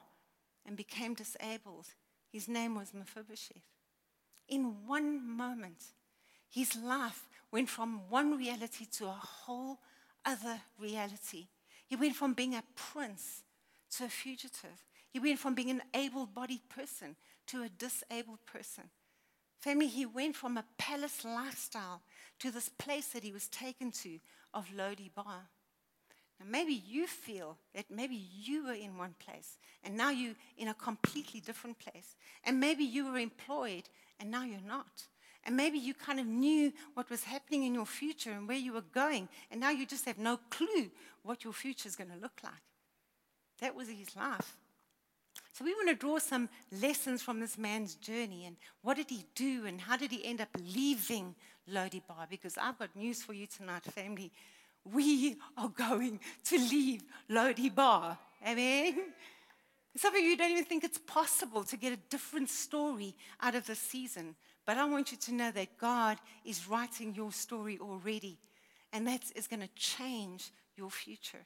and 0.65 0.77
became 0.77 1.13
disabled. 1.13 1.87
His 2.31 2.47
name 2.47 2.75
was 2.75 2.93
Mephibosheth. 2.93 3.63
In 4.47 4.87
one 4.87 5.27
moment, 5.27 5.83
his 6.49 6.75
life 6.75 7.27
went 7.51 7.69
from 7.69 8.09
one 8.09 8.37
reality 8.37 8.85
to 8.97 9.05
a 9.05 9.19
whole 9.45 9.79
other 10.25 10.61
reality. 10.79 11.47
He 11.87 11.95
went 11.95 12.15
from 12.15 12.33
being 12.33 12.55
a 12.55 12.63
prince 12.75 13.43
to 13.97 14.05
a 14.05 14.09
fugitive. 14.09 14.85
He 15.09 15.19
went 15.19 15.39
from 15.39 15.53
being 15.53 15.69
an 15.69 15.83
able 15.93 16.25
bodied 16.25 16.67
person 16.69 17.15
to 17.47 17.63
a 17.63 17.69
disabled 17.69 18.39
person. 18.45 18.85
Family, 19.59 19.87
he 19.87 20.05
went 20.05 20.35
from 20.35 20.57
a 20.57 20.65
palace 20.77 21.23
lifestyle 21.23 22.01
to 22.39 22.51
this 22.51 22.69
place 22.69 23.07
that 23.09 23.23
he 23.23 23.31
was 23.31 23.47
taken 23.47 23.91
to 23.91 24.19
of 24.53 24.67
Lo-debar. 24.75 25.47
Now, 26.39 26.45
maybe 26.49 26.73
you 26.73 27.07
feel 27.07 27.57
that 27.73 27.85
maybe 27.89 28.15
you 28.15 28.65
were 28.65 28.73
in 28.73 28.97
one 28.97 29.15
place 29.19 29.57
and 29.83 29.95
now 29.95 30.09
you're 30.09 30.35
in 30.57 30.69
a 30.69 30.73
completely 30.73 31.39
different 31.39 31.79
place. 31.79 32.15
And 32.43 32.59
maybe 32.59 32.83
you 32.83 33.11
were 33.11 33.17
employed 33.17 33.83
and 34.19 34.31
now 34.31 34.43
you're 34.43 34.59
not. 34.67 35.07
And 35.45 35.57
maybe 35.57 35.77
you 35.77 35.93
kind 35.93 36.19
of 36.19 36.25
knew 36.25 36.71
what 36.93 37.09
was 37.09 37.23
happening 37.25 37.63
in 37.63 37.73
your 37.73 37.85
future 37.85 38.31
and 38.31 38.47
where 38.47 38.57
you 38.57 38.73
were 38.73 38.85
going, 38.93 39.27
and 39.51 39.59
now 39.59 39.71
you 39.71 39.85
just 39.85 40.05
have 40.05 40.17
no 40.17 40.39
clue 40.49 40.89
what 41.23 41.43
your 41.43 41.51
future 41.51 41.87
is 41.87 41.97
going 41.97 42.11
to 42.11 42.21
look 42.21 42.39
like. 42.43 42.53
That 43.59 43.75
was 43.75 43.89
his 43.89 44.15
life. 44.15 44.55
So, 45.51 45.65
we 45.65 45.73
want 45.73 45.89
to 45.89 45.95
draw 45.95 46.17
some 46.17 46.49
lessons 46.81 47.21
from 47.21 47.39
this 47.39 47.57
man's 47.57 47.95
journey 47.95 48.45
and 48.45 48.55
what 48.81 48.97
did 48.97 49.09
he 49.09 49.25
do 49.35 49.65
and 49.67 49.79
how 49.79 49.97
did 49.97 50.11
he 50.11 50.25
end 50.25 50.41
up 50.41 50.49
leaving 50.73 51.35
Lo-debar? 51.67 52.27
Because 52.29 52.57
I've 52.57 52.79
got 52.79 52.95
news 52.95 53.21
for 53.21 53.33
you 53.33 53.45
tonight, 53.45 53.83
family 53.83 54.31
we 54.91 55.37
are 55.57 55.69
going 55.69 56.19
to 56.45 56.57
leave 56.57 57.03
Lo-debar. 57.29 58.17
Amen. 58.45 59.13
Some 59.95 60.15
of 60.15 60.21
you 60.21 60.35
don't 60.35 60.51
even 60.51 60.65
think 60.65 60.83
it's 60.83 60.97
possible 60.97 61.63
to 61.63 61.77
get 61.77 61.93
a 61.93 61.99
different 62.09 62.49
story 62.49 63.15
out 63.41 63.55
of 63.55 63.65
the 63.67 63.75
season. 63.75 64.35
But 64.65 64.77
I 64.77 64.85
want 64.85 65.11
you 65.11 65.17
to 65.17 65.33
know 65.33 65.51
that 65.51 65.77
God 65.77 66.17
is 66.43 66.67
writing 66.67 67.13
your 67.13 67.31
story 67.31 67.77
already. 67.79 68.37
And 68.91 69.07
that 69.07 69.23
is 69.35 69.47
going 69.47 69.61
to 69.61 69.69
change 69.75 70.51
your 70.75 70.89
future. 70.89 71.45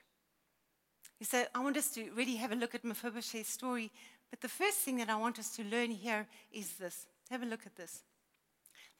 So 1.22 1.46
I 1.53 1.60
want 1.60 1.77
us 1.77 1.89
to 1.91 2.10
really 2.15 2.36
have 2.36 2.51
a 2.51 2.56
look 2.56 2.75
at 2.75 2.84
Mephibosheth's 2.84 3.50
story. 3.50 3.91
But 4.29 4.41
the 4.41 4.50
first 4.50 4.77
thing 4.79 4.98
that 4.98 5.10
I 5.10 5.15
want 5.15 5.39
us 5.39 5.56
to 5.56 5.63
learn 5.63 5.91
here 5.91 6.27
is 6.51 6.74
this. 6.74 7.08
Have 7.29 7.44
a 7.44 7.46
look 7.46 7.65
at 7.65 7.75
this. 7.75 8.03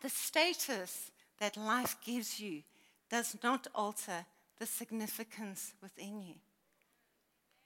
The 0.01 0.10
status 0.10 1.12
that 1.39 1.58
life 1.58 1.96
gives 2.03 2.39
you 2.39 2.63
does 3.10 3.38
not 3.44 3.68
alter 3.74 4.26
the 4.60 4.66
significance 4.66 5.74
within 5.82 6.22
you. 6.22 6.36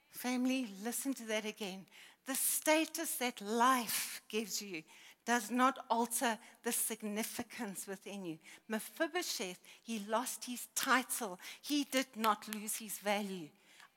Family, 0.10 0.67
listen 0.83 1.13
to 1.15 1.24
that 1.24 1.45
again. 1.45 1.86
The 2.27 2.36
status 2.36 3.15
that 3.15 3.41
life 3.41 4.21
gives 4.29 4.62
you 4.62 4.83
does 5.25 5.51
not 5.51 5.77
alter 5.89 6.38
the 6.63 6.71
significance 6.71 7.88
within 7.88 8.25
you. 8.25 8.38
Mephibosheth, 8.67 9.60
he 9.81 10.03
lost 10.07 10.45
his 10.45 10.67
title. 10.75 11.39
He 11.62 11.86
did 11.86 12.07
not 12.15 12.48
lose 12.53 12.75
his 12.75 12.98
value. 12.98 13.50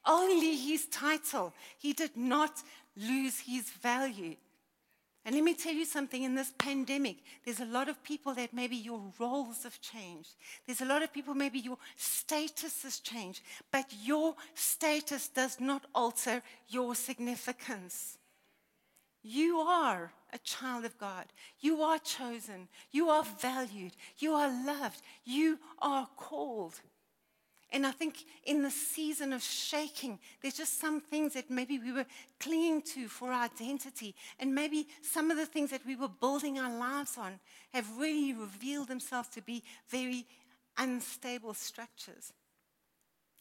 Only 0.06 0.56
his 0.56 0.86
title. 0.86 1.52
He 1.78 1.92
did 1.92 2.16
not 2.16 2.62
lose 2.96 3.40
his 3.40 3.70
value. 3.70 4.36
And 5.24 5.34
let 5.34 5.44
me 5.44 5.54
tell 5.54 5.72
you 5.72 5.86
something 5.86 6.22
in 6.22 6.34
this 6.34 6.52
pandemic, 6.58 7.16
there's 7.44 7.60
a 7.60 7.64
lot 7.64 7.88
of 7.88 8.02
people 8.02 8.34
that 8.34 8.52
maybe 8.52 8.76
your 8.76 9.00
roles 9.18 9.62
have 9.62 9.80
changed. 9.80 10.36
There's 10.66 10.82
a 10.82 10.86
lot 10.86 11.02
of 11.02 11.14
people, 11.14 11.34
maybe 11.34 11.60
your 11.60 11.78
status 11.96 12.82
has 12.82 13.00
changed, 13.00 13.40
but 13.72 13.86
your 14.02 14.34
status 14.54 15.28
does 15.28 15.60
not 15.60 15.86
alter 15.94 16.42
your 16.68 16.94
significance. 16.94 18.18
You 19.22 19.60
are 19.60 20.12
a 20.34 20.38
child 20.38 20.84
of 20.84 20.98
God. 20.98 21.24
You 21.60 21.80
are 21.80 21.98
chosen. 21.98 22.68
You 22.90 23.08
are 23.08 23.24
valued. 23.24 23.92
You 24.18 24.34
are 24.34 24.66
loved. 24.66 25.00
You 25.24 25.58
are 25.80 26.06
called. 26.16 26.78
And 27.74 27.84
I 27.84 27.90
think 27.90 28.24
in 28.44 28.62
the 28.62 28.70
season 28.70 29.32
of 29.32 29.42
shaking, 29.42 30.20
there's 30.40 30.56
just 30.56 30.80
some 30.80 31.00
things 31.00 31.34
that 31.34 31.50
maybe 31.50 31.80
we 31.80 31.90
were 31.90 32.06
clinging 32.38 32.82
to 32.94 33.08
for 33.08 33.32
our 33.32 33.44
identity. 33.46 34.14
And 34.38 34.54
maybe 34.54 34.86
some 35.02 35.32
of 35.32 35.36
the 35.36 35.44
things 35.44 35.72
that 35.72 35.84
we 35.84 35.96
were 35.96 36.08
building 36.08 36.56
our 36.60 36.72
lives 36.72 37.18
on 37.18 37.40
have 37.72 37.98
really 37.98 38.32
revealed 38.32 38.86
themselves 38.86 39.28
to 39.30 39.42
be 39.42 39.64
very 39.88 40.24
unstable 40.78 41.52
structures. 41.52 42.32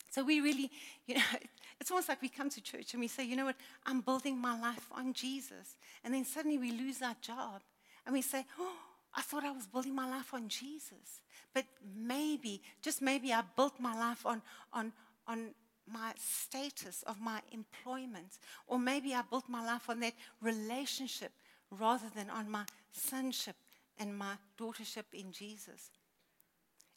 So 0.10 0.24
we 0.24 0.42
really, 0.42 0.72
you 1.06 1.14
know, 1.16 1.22
it's 1.80 1.92
almost 1.92 2.10
like 2.10 2.24
we 2.24 2.30
come 2.30 2.50
to 2.50 2.62
church 2.62 2.94
and 2.94 3.02
we 3.02 3.08
say, 3.08 3.24
you 3.24 3.36
know 3.36 3.46
what, 3.46 3.58
I'm 3.86 4.02
building 4.02 4.40
my 4.40 4.60
life 4.60 4.90
on 4.92 5.14
Jesus. 5.14 5.78
And 6.04 6.12
then 6.12 6.26
suddenly 6.26 6.58
we 6.58 6.72
lose 6.72 7.04
our 7.04 7.16
job 7.22 7.62
and 8.04 8.14
we 8.14 8.24
say, 8.24 8.46
oh, 8.60 8.78
I 9.16 9.22
thought 9.22 9.44
I 9.44 9.52
was 9.52 9.68
building 9.68 9.96
my 9.96 10.10
life 10.10 10.34
on 10.34 10.48
Jesus. 10.48 11.22
But 11.54 11.66
maybe, 11.96 12.62
just 12.82 13.02
maybe, 13.02 13.32
I 13.32 13.44
built 13.56 13.80
my 13.80 13.94
life 13.94 14.26
on, 14.26 14.42
on, 14.72 14.92
on 15.28 15.54
my 15.92 16.14
status 16.18 17.04
of 17.04 17.22
my 17.22 17.42
employment. 17.52 18.40
Or 18.68 18.80
maybe 18.80 19.14
I 19.14 19.22
built 19.22 19.48
my 19.48 19.64
life 19.64 19.90
on 19.90 20.00
that 20.00 20.14
relationship 20.42 21.32
rather 21.70 22.08
than 22.16 22.30
on 22.30 22.50
my 22.50 22.66
sonship 22.92 23.56
and 24.00 24.18
my 24.18 24.34
daughtership 24.58 25.06
in 25.14 25.32
Jesus. 25.32 25.92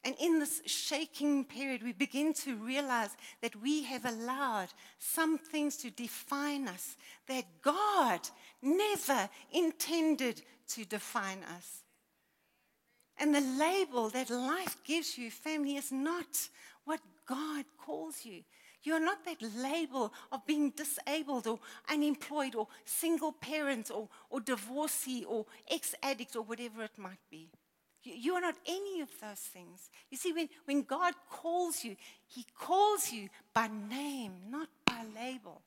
And 0.04 0.14
in 0.20 0.38
this 0.38 0.62
shaking 0.66 1.44
period, 1.44 1.82
we 1.82 1.92
begin 1.92 2.32
to 2.34 2.54
realize 2.56 3.16
that 3.42 3.56
we 3.56 3.82
have 3.82 4.04
allowed 4.04 4.68
some 4.98 5.36
things 5.36 5.76
to 5.78 5.90
define 5.90 6.68
us 6.68 6.96
that 7.26 7.44
God 7.60 8.20
never 8.62 9.28
intended 9.52 10.42
to 10.68 10.84
define 10.84 11.42
us. 11.56 11.82
And 13.18 13.34
the 13.34 13.40
label 13.40 14.10
that 14.10 14.30
life 14.30 14.76
gives 14.84 15.16
you, 15.16 15.30
family, 15.30 15.76
is 15.76 15.90
not 15.90 16.48
what 16.84 17.00
God 17.26 17.64
calls 17.78 18.24
you. 18.24 18.42
You're 18.82 19.00
not 19.00 19.24
that 19.24 19.42
label 19.56 20.12
of 20.30 20.46
being 20.46 20.70
disabled 20.70 21.46
or 21.48 21.58
unemployed 21.90 22.54
or 22.54 22.68
single 22.84 23.32
parent 23.32 23.90
or, 23.90 24.08
or 24.30 24.40
divorcee 24.40 25.24
or 25.24 25.44
ex 25.68 25.94
addict 26.02 26.36
or 26.36 26.42
whatever 26.42 26.84
it 26.84 26.96
might 26.96 27.18
be. 27.28 27.50
You, 28.04 28.14
you 28.14 28.34
are 28.34 28.40
not 28.40 28.54
any 28.64 29.00
of 29.00 29.08
those 29.20 29.40
things. 29.40 29.90
You 30.08 30.16
see, 30.16 30.32
when, 30.32 30.48
when 30.66 30.82
God 30.82 31.14
calls 31.28 31.84
you, 31.84 31.96
He 32.28 32.44
calls 32.56 33.10
you 33.10 33.28
by 33.52 33.68
name, 33.68 34.34
not 34.48 34.68
by 34.84 35.02
label. 35.16 35.62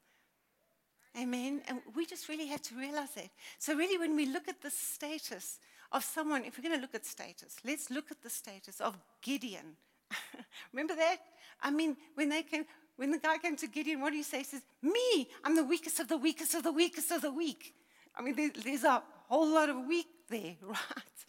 Amen. 1.20 1.62
And 1.68 1.82
we 1.96 2.06
just 2.06 2.30
really 2.30 2.48
have 2.48 2.62
to 2.64 2.76
realize 2.76 3.12
that. 3.16 3.30
So, 3.58 3.76
really, 3.76 3.98
when 3.98 4.16
we 4.16 4.28
look 4.28 4.48
at 4.48 4.62
the 4.62 4.70
status 4.70 5.60
of 5.92 6.04
someone, 6.04 6.46
if 6.46 6.58
we're 6.58 6.64
going 6.64 6.76
to 6.76 6.82
look 6.82 6.96
at 6.96 7.06
status, 7.06 7.58
let's 7.66 7.90
look 7.90 8.12
at 8.12 8.22
the 8.22 8.30
status 8.30 8.80
of 8.80 8.98
Gideon. 9.22 9.76
Remember 10.74 10.96
that? 10.96 11.18
I 11.62 11.72
mean, 11.72 11.98
when 12.16 12.30
they 12.30 12.44
came, 12.44 12.66
when 12.96 13.12
the 13.12 13.18
guy 13.18 13.38
came 13.38 13.56
to 13.58 13.68
Gideon, 13.68 14.02
what 14.02 14.12
do 14.12 14.18
you 14.18 14.24
say? 14.24 14.40
He 14.40 14.44
says, 14.44 14.62
Me, 14.82 15.30
I'm 15.44 15.56
the 15.56 15.64
weakest 15.64 16.00
of 16.00 16.08
the 16.08 16.18
weakest 16.18 16.54
of 16.56 16.64
the 16.64 16.72
weakest 16.72 17.12
of 17.12 17.22
the 17.22 17.32
weak. 17.32 17.74
I 18.16 18.22
mean, 18.22 18.36
there, 18.36 18.52
there's 18.64 18.84
a 18.84 19.02
whole 19.28 19.48
lot 19.48 19.70
of 19.70 19.86
weak 19.88 20.08
there, 20.30 20.56
right? 20.62 21.20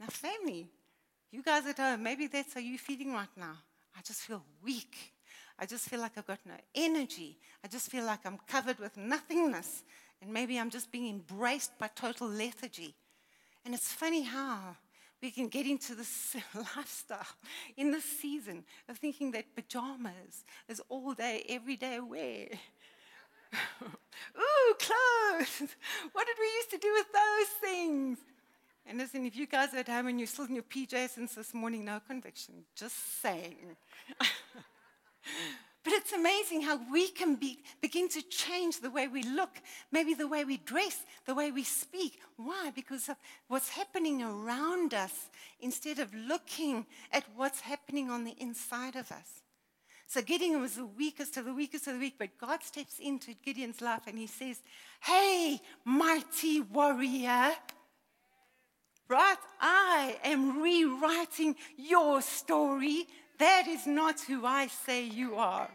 Now, 0.00 0.06
family, 0.08 0.68
you 1.30 1.42
guys 1.42 1.66
at 1.66 1.78
home, 1.78 2.02
maybe 2.02 2.26
that's 2.26 2.54
how 2.54 2.60
you're 2.60 2.78
feeling 2.78 3.12
right 3.12 3.34
now. 3.36 3.56
I 3.96 4.00
just 4.02 4.20
feel 4.20 4.42
weak. 4.62 5.12
I 5.58 5.66
just 5.66 5.88
feel 5.88 6.00
like 6.00 6.12
I've 6.16 6.26
got 6.26 6.40
no 6.44 6.54
energy. 6.74 7.38
I 7.64 7.68
just 7.68 7.90
feel 7.90 8.04
like 8.04 8.20
I'm 8.24 8.38
covered 8.46 8.78
with 8.78 8.96
nothingness. 8.96 9.82
And 10.20 10.32
maybe 10.32 10.58
I'm 10.58 10.70
just 10.70 10.90
being 10.90 11.08
embraced 11.08 11.78
by 11.78 11.88
total 11.88 12.28
lethargy. 12.28 12.94
And 13.64 13.74
it's 13.74 13.92
funny 13.92 14.22
how 14.22 14.76
we 15.22 15.30
can 15.30 15.48
get 15.48 15.66
into 15.66 15.94
this 15.94 16.36
lifestyle 16.76 17.26
in 17.76 17.92
this 17.92 18.04
season 18.04 18.64
of 18.88 18.98
thinking 18.98 19.30
that 19.32 19.54
pajamas 19.54 20.44
is 20.68 20.82
all 20.88 21.14
day, 21.14 21.44
every 21.48 21.76
day 21.76 22.00
wear. 22.00 22.48
Ooh, 23.82 24.74
clothes. 24.78 25.74
What 26.12 26.26
did 26.26 26.36
we 26.38 26.46
used 26.56 26.70
to 26.70 26.78
do 26.78 26.92
with 26.92 27.06
those 27.12 27.48
things? 27.60 28.18
And 28.86 28.98
listen, 28.98 29.24
if 29.24 29.36
you 29.36 29.46
guys 29.46 29.72
are 29.74 29.78
at 29.78 29.88
home 29.88 30.08
and 30.08 30.18
you're 30.18 30.26
still 30.26 30.46
in 30.46 30.54
your 30.54 30.64
PJs 30.64 31.10
since 31.10 31.34
this 31.34 31.54
morning, 31.54 31.84
no 31.84 32.00
conviction. 32.06 32.64
Just 32.74 33.22
saying. 33.22 33.76
But 35.84 35.94
it's 35.94 36.12
amazing 36.12 36.62
how 36.62 36.80
we 36.92 37.08
can 37.08 37.34
be, 37.34 37.58
begin 37.80 38.08
to 38.10 38.22
change 38.22 38.80
the 38.80 38.90
way 38.90 39.08
we 39.08 39.24
look, 39.24 39.60
maybe 39.90 40.14
the 40.14 40.28
way 40.28 40.44
we 40.44 40.58
dress, 40.58 41.04
the 41.26 41.34
way 41.34 41.50
we 41.50 41.64
speak. 41.64 42.20
Why? 42.36 42.70
Because 42.72 43.08
of 43.08 43.16
what's 43.48 43.70
happening 43.70 44.22
around 44.22 44.94
us 44.94 45.28
instead 45.60 45.98
of 45.98 46.14
looking 46.14 46.86
at 47.10 47.24
what's 47.34 47.60
happening 47.60 48.10
on 48.10 48.22
the 48.22 48.36
inside 48.38 48.94
of 48.94 49.10
us. 49.10 49.42
So 50.06 50.22
Gideon 50.22 50.60
was 50.60 50.76
the 50.76 50.86
weakest 50.86 51.36
of 51.36 51.46
the 51.46 51.54
weakest 51.54 51.86
of 51.86 51.94
the 51.94 51.98
weak, 51.98 52.16
but 52.18 52.38
God 52.38 52.62
steps 52.62 52.98
into 53.00 53.34
Gideon's 53.42 53.80
life 53.80 54.02
and 54.06 54.18
he 54.18 54.26
says, 54.26 54.60
Hey, 55.00 55.58
mighty 55.84 56.60
warrior. 56.60 57.52
Right? 59.08 59.36
I 59.60 60.18
am 60.22 60.62
rewriting 60.62 61.56
your 61.76 62.22
story 62.22 63.06
that 63.42 63.66
is 63.66 63.86
not 63.86 64.20
who 64.20 64.46
I 64.46 64.68
say 64.68 65.04
you 65.04 65.36
are. 65.36 65.68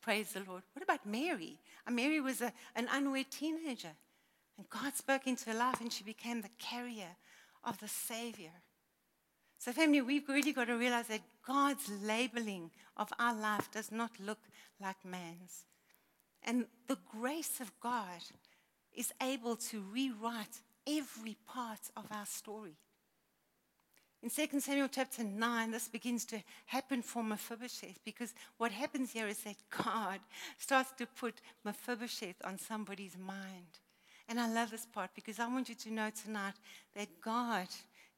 Praise 0.00 0.32
the 0.32 0.42
Lord. 0.46 0.62
What 0.72 0.84
about 0.84 1.04
Mary? 1.04 1.58
Uh, 1.86 1.90
Mary 1.90 2.20
was 2.20 2.40
a, 2.40 2.52
an 2.76 2.88
unwed 2.92 3.30
teenager. 3.30 3.94
And 4.56 4.70
God 4.70 4.94
spoke 4.96 5.26
into 5.26 5.50
her 5.50 5.58
life 5.58 5.80
and 5.80 5.92
she 5.92 6.04
became 6.04 6.42
the 6.42 6.50
carrier 6.58 7.16
of 7.64 7.78
the 7.80 7.88
Savior. 7.88 8.52
So, 9.58 9.72
family, 9.72 10.00
we've 10.00 10.28
really 10.28 10.52
got 10.52 10.68
to 10.68 10.76
realize 10.76 11.08
that 11.08 11.22
God's 11.44 11.90
labeling 12.02 12.70
of 12.96 13.12
our 13.18 13.34
life 13.34 13.68
does 13.72 13.90
not 13.90 14.12
look 14.24 14.38
like 14.80 15.04
man's. 15.04 15.64
And 16.44 16.66
the 16.86 16.98
grace 17.10 17.58
of 17.60 17.72
God 17.80 18.22
is 18.94 19.12
able 19.20 19.56
to 19.56 19.80
rewrite 19.92 20.60
every 20.86 21.36
part 21.46 21.90
of 21.96 22.04
our 22.12 22.26
story. 22.26 22.76
In 24.26 24.48
2 24.48 24.58
Samuel 24.58 24.88
chapter 24.90 25.22
9, 25.22 25.70
this 25.70 25.86
begins 25.86 26.24
to 26.24 26.42
happen 26.64 27.00
for 27.00 27.22
Mephibosheth 27.22 28.00
because 28.04 28.34
what 28.58 28.72
happens 28.72 29.12
here 29.12 29.28
is 29.28 29.38
that 29.44 29.54
God 29.70 30.18
starts 30.58 30.90
to 30.98 31.06
put 31.06 31.34
Mephibosheth 31.64 32.34
on 32.44 32.58
somebody's 32.58 33.16
mind. 33.16 33.78
And 34.28 34.40
I 34.40 34.52
love 34.52 34.72
this 34.72 34.84
part 34.84 35.10
because 35.14 35.38
I 35.38 35.46
want 35.46 35.68
you 35.68 35.76
to 35.76 35.92
know 35.92 36.10
tonight 36.10 36.54
that 36.96 37.06
God 37.20 37.68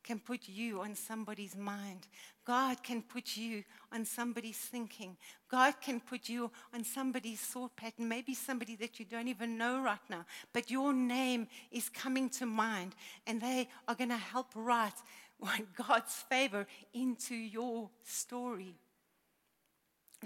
can 0.03 0.19
put 0.19 0.49
you 0.49 0.81
on 0.81 0.95
somebody's 0.95 1.55
mind. 1.55 2.07
God 2.47 2.83
can 2.83 3.03
put 3.03 3.37
you 3.37 3.63
on 3.93 4.07
somebody's 4.07 4.57
thinking. 4.57 5.15
God 5.51 5.75
can 5.83 6.01
put 6.01 6.31
you 6.31 6.51
on 6.73 6.85
somebody's 6.85 7.41
thought 7.41 7.77
pattern, 7.77 8.09
maybe 8.09 8.33
somebody 8.33 8.77
that 8.77 8.99
you 8.99 9.05
don't 9.05 9.29
even 9.29 9.59
know 9.59 9.83
right 9.83 9.99
now. 10.09 10.25
But 10.55 10.71
your 10.71 10.95
name 10.95 11.49
is 11.71 11.91
coming 11.91 12.31
to 12.31 12.47
mind, 12.47 12.95
and 13.27 13.39
they 13.43 13.69
are 13.87 13.95
going 13.95 14.09
to 14.09 14.17
help 14.17 14.47
write 14.55 14.97
God's 15.87 16.15
favor 16.29 16.67
into 16.93 17.35
your 17.35 17.91
story. 18.03 18.75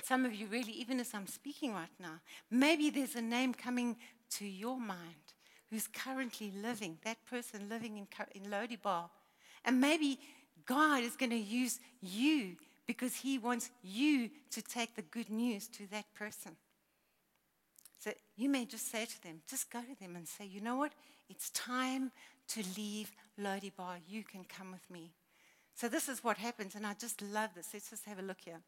some 0.03 0.25
of 0.25 0.35
you, 0.35 0.47
really, 0.47 0.73
even 0.73 1.01
as 1.01 1.13
I'm 1.13 1.27
speaking 1.27 1.75
right 1.75 1.91
now, 2.01 2.21
maybe 2.51 2.89
there's 2.89 3.15
a 3.15 3.23
name 3.23 3.53
coming 3.53 3.97
to 4.39 4.47
your 4.47 4.79
mind 4.79 5.35
who's 5.71 5.87
currently 5.87 6.53
living, 6.63 6.99
that 7.05 7.25
person 7.27 7.69
living 7.69 7.99
in, 7.99 8.07
in 8.35 8.51
Lodebar. 8.51 9.11
And 9.65 9.81
maybe 9.81 10.19
God 10.67 11.03
is 11.03 11.17
going 11.17 11.31
to 11.31 11.37
use 11.37 11.81
you 12.01 12.57
because 12.87 13.17
He 13.17 13.39
wants 13.39 13.71
you 13.83 14.31
to 14.51 14.63
take 14.63 14.97
the 14.97 15.03
good 15.03 15.31
news 15.31 15.69
to 15.69 15.87
that 15.91 16.05
person. 16.15 16.57
So 17.99 18.13
you 18.37 18.49
may 18.49 18.65
just 18.65 18.91
say 18.91 19.05
to 19.05 19.23
them, 19.23 19.43
just 19.49 19.71
go 19.71 19.81
to 19.81 20.01
them 20.01 20.17
and 20.17 20.27
say, 20.27 20.45
you 20.45 20.61
know 20.61 20.77
what? 20.77 20.93
It's 21.29 21.51
time 21.51 22.11
to 22.55 22.65
leave 22.77 23.11
Lo-debar. 23.39 23.99
You 24.09 24.23
can 24.25 24.45
come 24.45 24.73
with 24.73 24.89
me. 24.91 25.13
So 25.75 25.89
this 25.89 26.09
is 26.09 26.23
what 26.23 26.37
happens, 26.37 26.75
and 26.75 26.87
I 26.87 26.95
just 26.95 27.23
love 27.23 27.51
this. 27.55 27.71
Let's 27.73 27.91
just 27.91 28.05
have 28.05 28.19
a 28.19 28.23
look 28.23 28.41
here. 28.45 28.61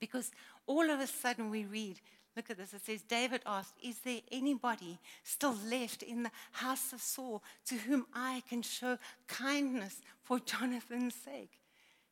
Because 0.00 0.30
all 0.66 0.90
of 0.90 1.00
a 1.00 1.06
sudden 1.06 1.50
we 1.50 1.64
read, 1.64 2.00
look 2.36 2.50
at 2.50 2.56
this, 2.56 2.74
it 2.74 2.84
says, 2.84 3.02
David 3.02 3.42
asked, 3.46 3.74
Is 3.82 3.98
there 4.00 4.20
anybody 4.32 4.98
still 5.22 5.56
left 5.68 6.02
in 6.02 6.24
the 6.24 6.30
house 6.52 6.92
of 6.92 7.00
Saul 7.00 7.42
to 7.66 7.76
whom 7.76 8.06
I 8.12 8.42
can 8.48 8.62
show 8.62 8.98
kindness 9.28 10.00
for 10.22 10.40
Jonathan's 10.40 11.14
sake? 11.14 11.60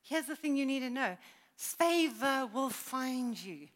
Here's 0.01 0.25
the 0.25 0.35
thing 0.35 0.55
you 0.55 0.65
need 0.65 0.81
to 0.81 0.89
know 0.89 1.17
favor 1.55 2.49
will 2.53 2.69
find 2.69 3.37
you. 3.37 3.67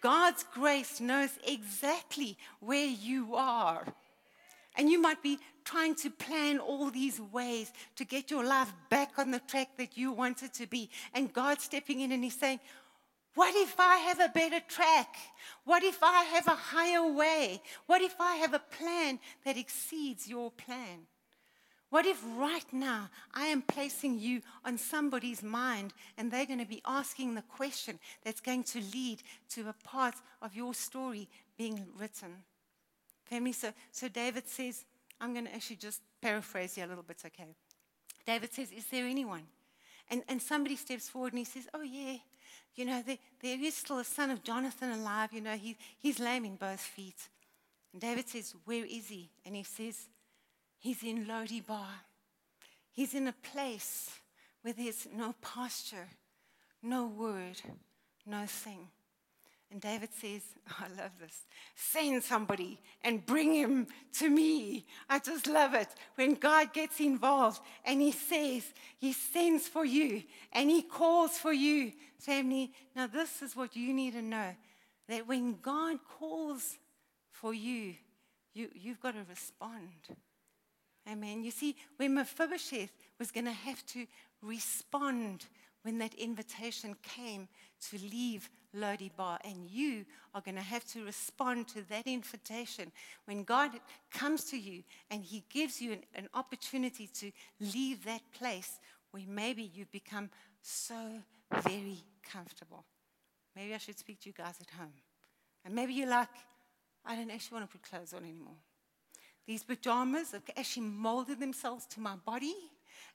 God's 0.00 0.44
grace 0.54 1.00
knows 1.00 1.30
exactly 1.46 2.36
where 2.60 2.86
you 2.86 3.34
are. 3.34 3.84
And 4.76 4.88
you 4.88 5.00
might 5.00 5.22
be 5.22 5.38
trying 5.64 5.94
to 5.96 6.10
plan 6.10 6.58
all 6.58 6.90
these 6.90 7.20
ways 7.20 7.72
to 7.96 8.04
get 8.04 8.30
your 8.30 8.44
life 8.44 8.72
back 8.90 9.12
on 9.18 9.30
the 9.30 9.40
track 9.40 9.76
that 9.78 9.96
you 9.96 10.12
want 10.12 10.42
it 10.42 10.54
to 10.54 10.66
be. 10.66 10.90
And 11.14 11.32
God's 11.32 11.64
stepping 11.64 12.00
in 12.00 12.12
and 12.12 12.24
He's 12.24 12.38
saying, 12.38 12.60
What 13.34 13.54
if 13.56 13.78
I 13.78 13.96
have 13.96 14.20
a 14.20 14.28
better 14.28 14.60
track? 14.66 15.16
What 15.64 15.82
if 15.82 16.02
I 16.02 16.24
have 16.24 16.48
a 16.48 16.56
higher 16.56 17.10
way? 17.12 17.62
What 17.86 18.02
if 18.02 18.14
I 18.20 18.36
have 18.36 18.54
a 18.54 18.58
plan 18.58 19.18
that 19.44 19.56
exceeds 19.56 20.28
your 20.28 20.50
plan? 20.50 21.06
What 21.92 22.06
if 22.06 22.24
right 22.38 22.64
now 22.72 23.10
I 23.34 23.48
am 23.48 23.60
placing 23.60 24.18
you 24.18 24.40
on 24.64 24.78
somebody's 24.78 25.42
mind 25.42 25.92
and 26.16 26.30
they're 26.30 26.46
going 26.46 26.58
to 26.58 26.64
be 26.64 26.80
asking 26.86 27.34
the 27.34 27.42
question 27.42 27.98
that's 28.24 28.40
going 28.40 28.64
to 28.64 28.80
lead 28.94 29.22
to 29.50 29.68
a 29.68 29.74
part 29.84 30.14
of 30.40 30.56
your 30.56 30.72
story 30.72 31.28
being 31.58 31.84
written? 31.98 32.44
Family, 33.26 33.52
so, 33.52 33.74
so 33.90 34.08
David 34.08 34.48
says, 34.48 34.86
I'm 35.22 35.32
going 35.32 35.46
to 35.46 35.54
actually 35.54 35.76
just 35.76 36.02
paraphrase 36.20 36.74
here 36.74 36.84
a 36.84 36.88
little 36.88 37.04
bit, 37.04 37.22
okay? 37.24 37.46
David 38.26 38.52
says, 38.52 38.72
Is 38.72 38.86
there 38.86 39.06
anyone? 39.06 39.44
And, 40.10 40.24
and 40.28 40.42
somebody 40.42 40.74
steps 40.74 41.08
forward 41.08 41.32
and 41.32 41.38
he 41.38 41.44
says, 41.44 41.68
Oh, 41.72 41.82
yeah, 41.82 42.16
you 42.74 42.84
know, 42.84 43.02
there, 43.06 43.18
there 43.40 43.58
is 43.60 43.76
still 43.76 44.00
a 44.00 44.04
son 44.04 44.30
of 44.30 44.42
Jonathan 44.42 44.90
alive. 44.90 45.32
You 45.32 45.40
know, 45.40 45.56
he, 45.56 45.76
he's 45.98 46.18
lame 46.18 46.44
in 46.44 46.56
both 46.56 46.80
feet. 46.80 47.28
And 47.92 48.02
David 48.02 48.28
says, 48.28 48.54
Where 48.64 48.84
is 48.84 49.08
he? 49.08 49.30
And 49.46 49.54
he 49.54 49.62
says, 49.62 50.08
He's 50.80 51.04
in 51.04 51.28
Lo-debar. 51.28 51.86
He's 52.90 53.14
in 53.14 53.28
a 53.28 53.32
place 53.32 54.10
where 54.62 54.74
there's 54.74 55.06
no 55.14 55.34
pasture, 55.40 56.08
no 56.82 57.06
word, 57.06 57.60
no 58.26 58.44
thing. 58.46 58.88
And 59.72 59.80
David 59.80 60.10
says, 60.12 60.42
oh, 60.68 60.84
I 60.84 61.02
love 61.02 61.12
this. 61.18 61.46
Send 61.74 62.22
somebody 62.22 62.78
and 63.02 63.24
bring 63.24 63.54
him 63.54 63.86
to 64.18 64.28
me. 64.28 64.84
I 65.08 65.18
just 65.18 65.46
love 65.46 65.72
it. 65.72 65.88
When 66.16 66.34
God 66.34 66.74
gets 66.74 67.00
involved 67.00 67.62
and 67.86 68.02
he 68.02 68.12
says, 68.12 68.64
he 68.98 69.14
sends 69.14 69.66
for 69.66 69.86
you 69.86 70.24
and 70.52 70.68
he 70.68 70.82
calls 70.82 71.38
for 71.38 71.54
you. 71.54 71.92
Family, 72.18 72.70
now 72.94 73.06
this 73.06 73.40
is 73.40 73.56
what 73.56 73.74
you 73.74 73.94
need 73.94 74.12
to 74.12 74.20
know 74.22 74.54
that 75.08 75.26
when 75.26 75.56
God 75.62 75.98
calls 76.18 76.76
for 77.30 77.54
you, 77.54 77.94
you 78.54 78.68
you've 78.74 79.00
got 79.00 79.14
to 79.14 79.24
respond. 79.28 79.88
Amen. 81.10 81.42
You 81.42 81.50
see, 81.50 81.74
when 81.96 82.14
Mephibosheth 82.14 82.92
was 83.18 83.30
going 83.30 83.46
to 83.46 83.52
have 83.52 83.84
to 83.86 84.06
respond 84.42 85.46
when 85.82 85.98
that 85.98 86.14
invitation 86.14 86.96
came 87.02 87.48
to 87.90 87.98
leave 87.98 88.48
Lo-debar. 88.74 89.38
and 89.44 89.68
you 89.68 90.06
are 90.34 90.40
going 90.40 90.54
to 90.54 90.62
have 90.62 90.84
to 90.84 91.04
respond 91.04 91.68
to 91.68 91.82
that 91.90 92.06
invitation 92.06 92.90
when 93.26 93.44
God 93.44 93.70
comes 94.10 94.44
to 94.44 94.58
you 94.58 94.82
and 95.10 95.22
He 95.22 95.44
gives 95.50 95.82
you 95.82 95.92
an, 95.92 96.02
an 96.14 96.28
opportunity 96.32 97.06
to 97.06 97.30
leave 97.60 98.04
that 98.04 98.22
place 98.32 98.80
where 99.10 99.24
maybe 99.28 99.70
you've 99.74 99.92
become 99.92 100.30
so 100.62 101.20
very 101.62 101.98
comfortable. 102.22 102.84
Maybe 103.54 103.74
I 103.74 103.78
should 103.78 103.98
speak 103.98 104.20
to 104.20 104.30
you 104.30 104.32
guys 104.32 104.54
at 104.60 104.70
home. 104.70 104.94
And 105.64 105.74
maybe 105.74 105.92
you're 105.92 106.08
like, 106.08 106.28
I 107.04 107.14
don't 107.16 107.30
actually 107.30 107.58
want 107.58 107.70
to 107.70 107.78
put 107.78 107.88
clothes 107.88 108.14
on 108.14 108.24
anymore. 108.24 108.56
These 109.46 109.64
pajamas 109.64 110.32
have 110.32 110.42
actually 110.56 110.86
molded 110.86 111.40
themselves 111.40 111.86
to 111.88 112.00
my 112.00 112.16
body 112.24 112.54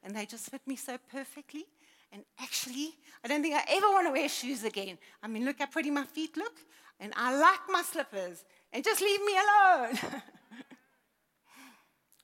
and 0.04 0.16
they 0.16 0.26
just 0.26 0.50
fit 0.50 0.62
me 0.68 0.76
so 0.76 0.98
perfectly. 1.12 1.66
And 2.12 2.24
actually, 2.40 2.96
I 3.24 3.28
don't 3.28 3.42
think 3.42 3.56
I 3.56 3.64
ever 3.70 3.88
want 3.88 4.08
to 4.08 4.12
wear 4.12 4.30
shoes 4.30 4.64
again. 4.64 4.98
I 5.22 5.28
mean, 5.28 5.46
look 5.46 5.60
how 5.60 5.66
pretty 5.66 5.92
my 5.92 6.06
feet 6.06 6.38
look. 6.38 6.54
And 7.00 7.14
I 7.16 7.38
like 7.38 7.60
my 7.70 7.82
slippers. 7.82 8.44
And 8.72 8.84
just 8.84 9.02
leave 9.02 9.22
me 9.24 9.34
alone. 9.34 10.00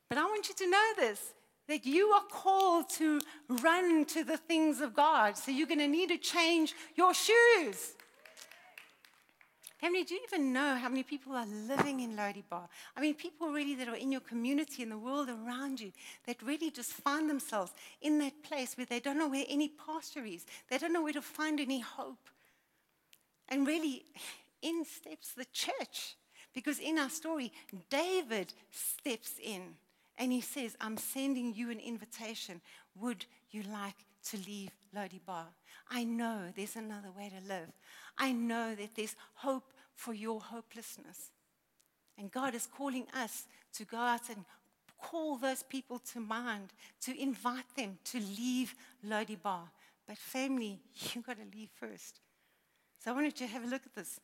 but 0.09 0.17
I 0.17 0.23
want 0.23 0.49
you 0.49 0.55
to 0.55 0.69
know 0.69 0.93
this 0.97 1.33
that 1.67 1.85
you 1.85 2.07
are 2.07 2.23
called 2.29 2.89
to 2.89 3.21
run 3.61 4.03
to 4.05 4.23
the 4.23 4.37
things 4.37 4.81
of 4.81 4.93
God. 4.93 5.37
So 5.37 5.49
you're 5.49 5.67
going 5.67 5.79
to 5.79 5.87
need 5.87 6.09
to 6.09 6.17
change 6.17 6.73
your 6.95 7.13
shoes. 7.13 7.95
Family, 9.83 10.05
do 10.05 10.15
you 10.15 10.21
even 10.31 10.53
know 10.53 10.77
how 10.77 10.87
many 10.87 11.03
people 11.03 11.33
are 11.33 11.45
living 11.45 11.99
in 11.99 12.15
Lo-debar? 12.15 12.69
I 12.95 13.01
mean, 13.01 13.15
people 13.15 13.51
really 13.51 13.75
that 13.75 13.89
are 13.89 13.97
in 13.97 14.13
your 14.13 14.21
community 14.21 14.81
and 14.81 14.89
the 14.89 14.97
world 14.97 15.27
around 15.27 15.81
you 15.81 15.91
that 16.25 16.41
really 16.41 16.71
just 16.71 16.93
find 16.93 17.29
themselves 17.29 17.73
in 18.01 18.17
that 18.19 18.43
place 18.43 18.77
where 18.77 18.85
they 18.85 19.01
don't 19.01 19.17
know 19.17 19.27
where 19.27 19.43
any 19.49 19.67
pasture 19.67 20.23
is. 20.23 20.45
They 20.69 20.77
don't 20.77 20.93
know 20.93 21.01
where 21.01 21.11
to 21.11 21.21
find 21.21 21.59
any 21.59 21.81
hope. 21.81 22.29
And 23.49 23.67
really, 23.67 24.05
in 24.61 24.85
steps 24.85 25.33
the 25.33 25.47
church. 25.51 26.15
Because 26.53 26.79
in 26.79 26.97
our 26.97 27.09
story, 27.09 27.51
David 27.89 28.53
steps 28.71 29.33
in 29.43 29.75
and 30.17 30.31
he 30.31 30.39
says, 30.39 30.77
I'm 30.79 30.95
sending 30.95 31.53
you 31.53 31.71
an 31.71 31.81
invitation. 31.81 32.61
Would 33.01 33.25
you 33.51 33.63
like 33.63 34.05
to 34.29 34.37
leave 34.37 34.71
Lo-debar. 34.93 35.47
I 35.89 36.03
know 36.03 36.51
there's 36.55 36.75
another 36.75 37.09
way 37.15 37.29
to 37.29 37.47
live. 37.47 37.71
I 38.17 38.31
know 38.31 38.75
that 38.75 38.95
there's 38.95 39.15
hope 39.33 39.72
for 39.95 40.13
your 40.13 40.39
hopelessness. 40.39 41.32
And 42.17 42.32
God 42.32 42.56
is 42.56 42.67
calling 42.67 43.08
us 43.15 43.45
to 43.73 43.86
go 43.86 43.97
out 43.97 44.29
and 44.29 44.45
call 45.01 45.38
those 45.38 45.63
people 45.63 45.99
to 46.13 46.19
mind, 46.19 46.69
to 47.01 47.21
invite 47.21 47.75
them 47.75 47.97
to 48.06 48.19
leave 48.19 48.73
Lo-debar. 49.03 49.69
But 50.08 50.17
family, 50.17 50.79
you've 51.13 51.25
got 51.25 51.38
to 51.38 51.58
leave 51.58 51.69
first. 51.75 52.19
So 52.99 53.12
I 53.12 53.13
wanted 53.13 53.36
to 53.38 53.47
have 53.47 53.63
a 53.63 53.67
look 53.67 53.86
at 53.86 53.95
this. 53.95 54.19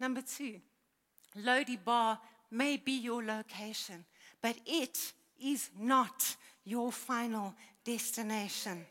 Number 0.00 0.22
two, 0.22 0.60
Lo-debar 1.36 2.18
may 2.50 2.76
be 2.76 2.92
your 2.92 3.22
location, 3.22 4.04
but 4.40 4.56
it 4.66 5.12
is 5.42 5.70
not 5.78 6.36
your 6.64 6.90
final 6.90 7.54
destination. 7.84 8.86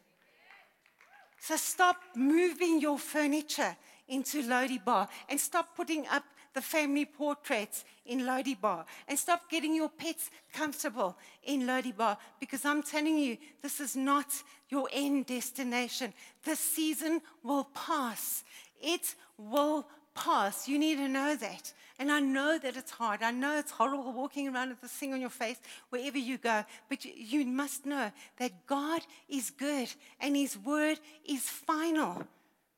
So 1.39 1.55
stop 1.57 1.97
moving 2.15 2.79
your 2.81 2.97
furniture 2.97 3.75
into 4.07 4.41
Lo-debar 4.43 5.07
and 5.29 5.39
stop 5.39 5.75
putting 5.75 6.07
up 6.07 6.23
the 6.53 6.61
family 6.61 7.05
portraits 7.05 7.83
in 8.05 8.25
Lo-debar 8.25 8.85
and 9.07 9.19
stop 9.19 9.49
getting 9.49 9.75
your 9.75 9.89
pets 9.89 10.31
comfortable 10.53 11.17
in 11.43 11.67
Lo-debar 11.67 12.17
because 12.39 12.63
I'm 12.65 12.81
telling 12.81 13.17
you, 13.19 13.37
this 13.61 13.79
is 13.79 13.95
not 13.95 14.27
your 14.69 14.87
end 14.91 15.25
destination. 15.25 16.13
This 16.43 16.59
season 16.59 17.21
will 17.43 17.65
pass. 17.73 18.43
It 18.81 19.15
will 19.37 19.87
pass. 20.15 20.67
You 20.67 20.79
need 20.79 20.95
to 20.95 21.09
know 21.09 21.35
that. 21.35 21.73
And 21.99 22.11
I 22.11 22.19
know 22.19 22.57
that 22.57 22.75
it's 22.75 22.91
hard. 22.91 23.21
I 23.21 23.31
know 23.31 23.57
it's 23.57 23.71
horrible 23.71 24.11
walking 24.11 24.47
around 24.47 24.69
with 24.69 24.81
this 24.81 24.91
thing 24.91 25.13
on 25.13 25.21
your 25.21 25.29
face 25.29 25.59
wherever 25.89 26.17
you 26.17 26.37
go. 26.37 26.63
But 26.89 27.05
you, 27.05 27.13
you 27.15 27.45
must 27.45 27.85
know 27.85 28.11
that 28.37 28.65
God 28.65 29.01
is 29.29 29.49
good 29.49 29.89
and 30.19 30.35
His 30.35 30.57
word 30.57 30.99
is 31.25 31.41
final. 31.41 32.25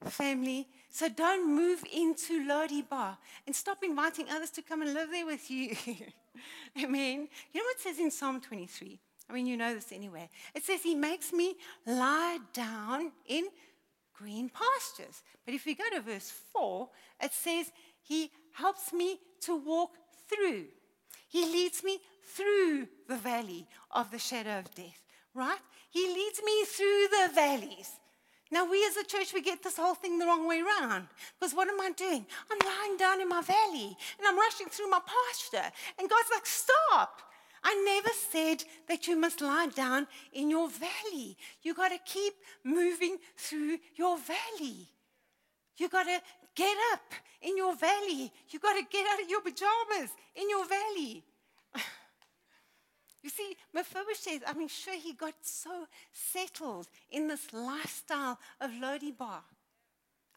Family, 0.03 0.67
so 0.89 1.09
don't 1.09 1.53
move 1.53 1.83
into 1.93 2.45
Lo-debar 2.47 3.17
and 3.45 3.55
stop 3.55 3.83
inviting 3.83 4.29
others 4.29 4.49
to 4.51 4.61
come 4.61 4.81
and 4.81 4.93
live 4.93 5.09
there 5.11 5.25
with 5.25 5.49
you. 5.51 5.75
Amen. 6.83 7.27
You 7.53 7.59
know 7.59 7.65
what 7.65 7.75
it 7.75 7.81
says 7.81 7.99
in 7.99 8.11
Psalm 8.11 8.41
23? 8.41 8.99
I 9.29 9.33
mean, 9.33 9.45
you 9.45 9.57
know 9.57 9.73
this 9.73 9.91
anyway. 9.91 10.29
It 10.55 10.63
says, 10.63 10.81
He 10.81 10.95
makes 10.95 11.33
me 11.33 11.55
lie 11.85 12.39
down 12.53 13.11
in 13.27 13.47
green 14.13 14.49
pastures. 14.49 15.21
But 15.45 15.53
if 15.53 15.65
we 15.65 15.75
go 15.75 15.83
to 15.93 16.01
verse 16.01 16.31
4, 16.53 16.89
it 17.21 17.33
says, 17.33 17.71
He 18.01 18.31
helps 18.53 18.93
me 18.93 19.19
to 19.41 19.55
walk 19.55 19.91
through. 20.29 20.65
He 21.27 21.45
leads 21.45 21.83
me 21.83 21.99
through 22.23 22.87
the 23.07 23.17
valley 23.17 23.67
of 23.91 24.11
the 24.11 24.19
shadow 24.19 24.59
of 24.59 24.73
death, 24.75 25.03
right? 25.33 25.59
He 25.89 26.07
leads 26.07 26.41
me 26.43 26.65
through 26.65 27.07
the 27.09 27.29
valleys. 27.33 27.91
Now, 28.51 28.69
we 28.69 28.85
as 28.85 28.97
a 28.97 29.03
church, 29.03 29.33
we 29.33 29.41
get 29.41 29.63
this 29.63 29.77
whole 29.77 29.95
thing 29.95 30.19
the 30.19 30.25
wrong 30.25 30.47
way 30.47 30.61
around. 30.61 31.07
Because 31.39 31.53
what 31.53 31.67
am 31.67 31.79
I 31.81 31.91
doing? 31.91 32.25
I'm 32.49 32.59
lying 32.65 32.97
down 32.97 33.21
in 33.21 33.27
my 33.27 33.41
valley 33.41 33.97
and 34.17 34.27
I'm 34.27 34.37
rushing 34.37 34.67
through 34.67 34.89
my 34.89 34.99
pasture. 34.99 35.71
And 35.99 36.09
God's 36.09 36.29
like, 36.33 36.45
stop. 36.45 37.21
I 37.63 37.83
never 37.85 38.13
said 38.31 38.63
that 38.87 39.07
you 39.07 39.17
must 39.17 39.41
lie 39.41 39.67
down 39.75 40.07
in 40.31 40.49
your 40.49 40.69
valley. 40.69 41.37
You 41.63 41.73
got 41.73 41.89
to 41.89 41.97
keep 42.05 42.33
moving 42.63 43.17
through 43.35 43.79
your 43.95 44.17
valley. 44.17 44.87
You 45.77 45.89
got 45.89 46.03
to 46.03 46.21
get 46.55 46.77
up 46.93 47.13
in 47.41 47.57
your 47.57 47.75
valley. 47.75 48.31
You 48.49 48.59
got 48.59 48.73
to 48.73 48.85
get 48.89 49.05
out 49.11 49.21
of 49.21 49.29
your 49.29 49.41
pajamas 49.41 50.11
in 50.35 50.49
your 50.49 50.65
valley. 50.65 51.23
Mephibosheth, 53.73 54.43
I 54.47 54.53
mean, 54.53 54.67
sure, 54.67 54.95
he 54.95 55.13
got 55.13 55.35
so 55.41 55.87
settled 56.13 56.87
in 57.11 57.27
this 57.27 57.53
lifestyle 57.53 58.39
of 58.59 58.71
Lo-debar. 58.79 59.43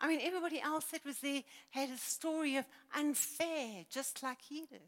I 0.01 0.09
mean, 0.09 0.21
everybody 0.23 0.61
else 0.61 0.87
that 0.87 1.05
was 1.05 1.19
there 1.19 1.43
had 1.71 1.91
a 1.91 1.99
story 1.99 2.57
of 2.57 2.65
unfair, 2.97 3.85
just 3.91 4.23
like 4.23 4.39
he 4.41 4.67
did. 4.67 4.81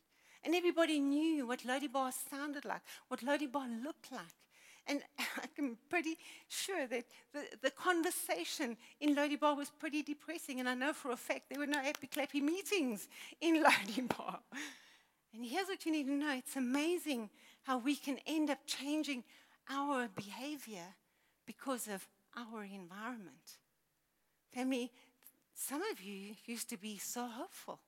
And 0.45 0.55
everybody 0.55 0.99
knew 0.99 1.47
what 1.47 1.65
Lo-debar 1.65 2.13
sounded 2.31 2.65
like, 2.65 2.81
what 3.09 3.23
Lo-debar 3.23 3.69
looked 3.85 4.11
like. 4.11 4.23
And 4.87 5.03
I'm 5.59 5.79
pretty 5.89 6.17
sure 6.49 6.87
that 6.87 7.05
the, 7.33 7.45
the 7.63 7.71
conversation 7.71 8.77
in 9.01 9.15
Lo-debar 9.15 9.55
was 9.55 9.71
pretty 9.71 10.03
depressing. 10.03 10.61
And 10.61 10.69
I 10.69 10.75
know 10.75 10.93
for 10.93 11.13
a 11.13 11.17
fact 11.17 11.49
there 11.49 11.59
were 11.59 11.67
no 11.67 11.81
happy 11.81 12.09
clappy 12.09 12.43
meetings 12.43 13.09
in 13.41 13.63
Lo-debar. 13.63 14.41
And 15.35 15.47
here's 15.47 15.69
what 15.69 15.85
you 15.87 15.93
need 15.93 16.07
to 16.07 16.13
know 16.13 16.35
it's 16.35 16.57
amazing 16.57 17.31
how 17.65 17.79
we 17.79 17.97
can 17.97 18.19
end 18.27 18.51
up 18.51 18.59
changing 18.67 19.25
our 19.71 20.09
behavior 20.15 20.95
because 21.47 21.89
of 21.89 22.07
our 22.37 22.65
environment. 22.65 23.59
Family, 24.53 24.91
some 25.55 25.83
of 25.91 26.01
you 26.01 26.35
used 26.47 26.69
to 26.71 26.77
be 26.77 26.99
so 26.99 27.27
hopeful, 27.27 27.79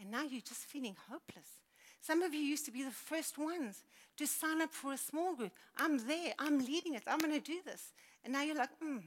and 0.00 0.10
now 0.10 0.22
you're 0.22 0.40
just 0.40 0.66
feeling 0.66 0.96
hopeless. 1.10 1.60
Some 2.00 2.22
of 2.22 2.32
you 2.34 2.40
used 2.40 2.64
to 2.66 2.70
be 2.70 2.84
the 2.84 2.90
first 2.90 3.36
ones 3.36 3.82
to 4.16 4.26
sign 4.26 4.62
up 4.62 4.72
for 4.72 4.92
a 4.92 4.98
small 4.98 5.34
group. 5.34 5.52
I'm 5.76 6.06
there, 6.06 6.32
I'm 6.38 6.58
leading 6.58 6.94
it, 6.94 7.02
I'm 7.06 7.18
going 7.18 7.32
to 7.32 7.40
do 7.40 7.60
this. 7.64 7.92
And 8.22 8.32
now 8.32 8.42
you're 8.42 8.56
like, 8.56 8.70
hmm, 8.80 8.98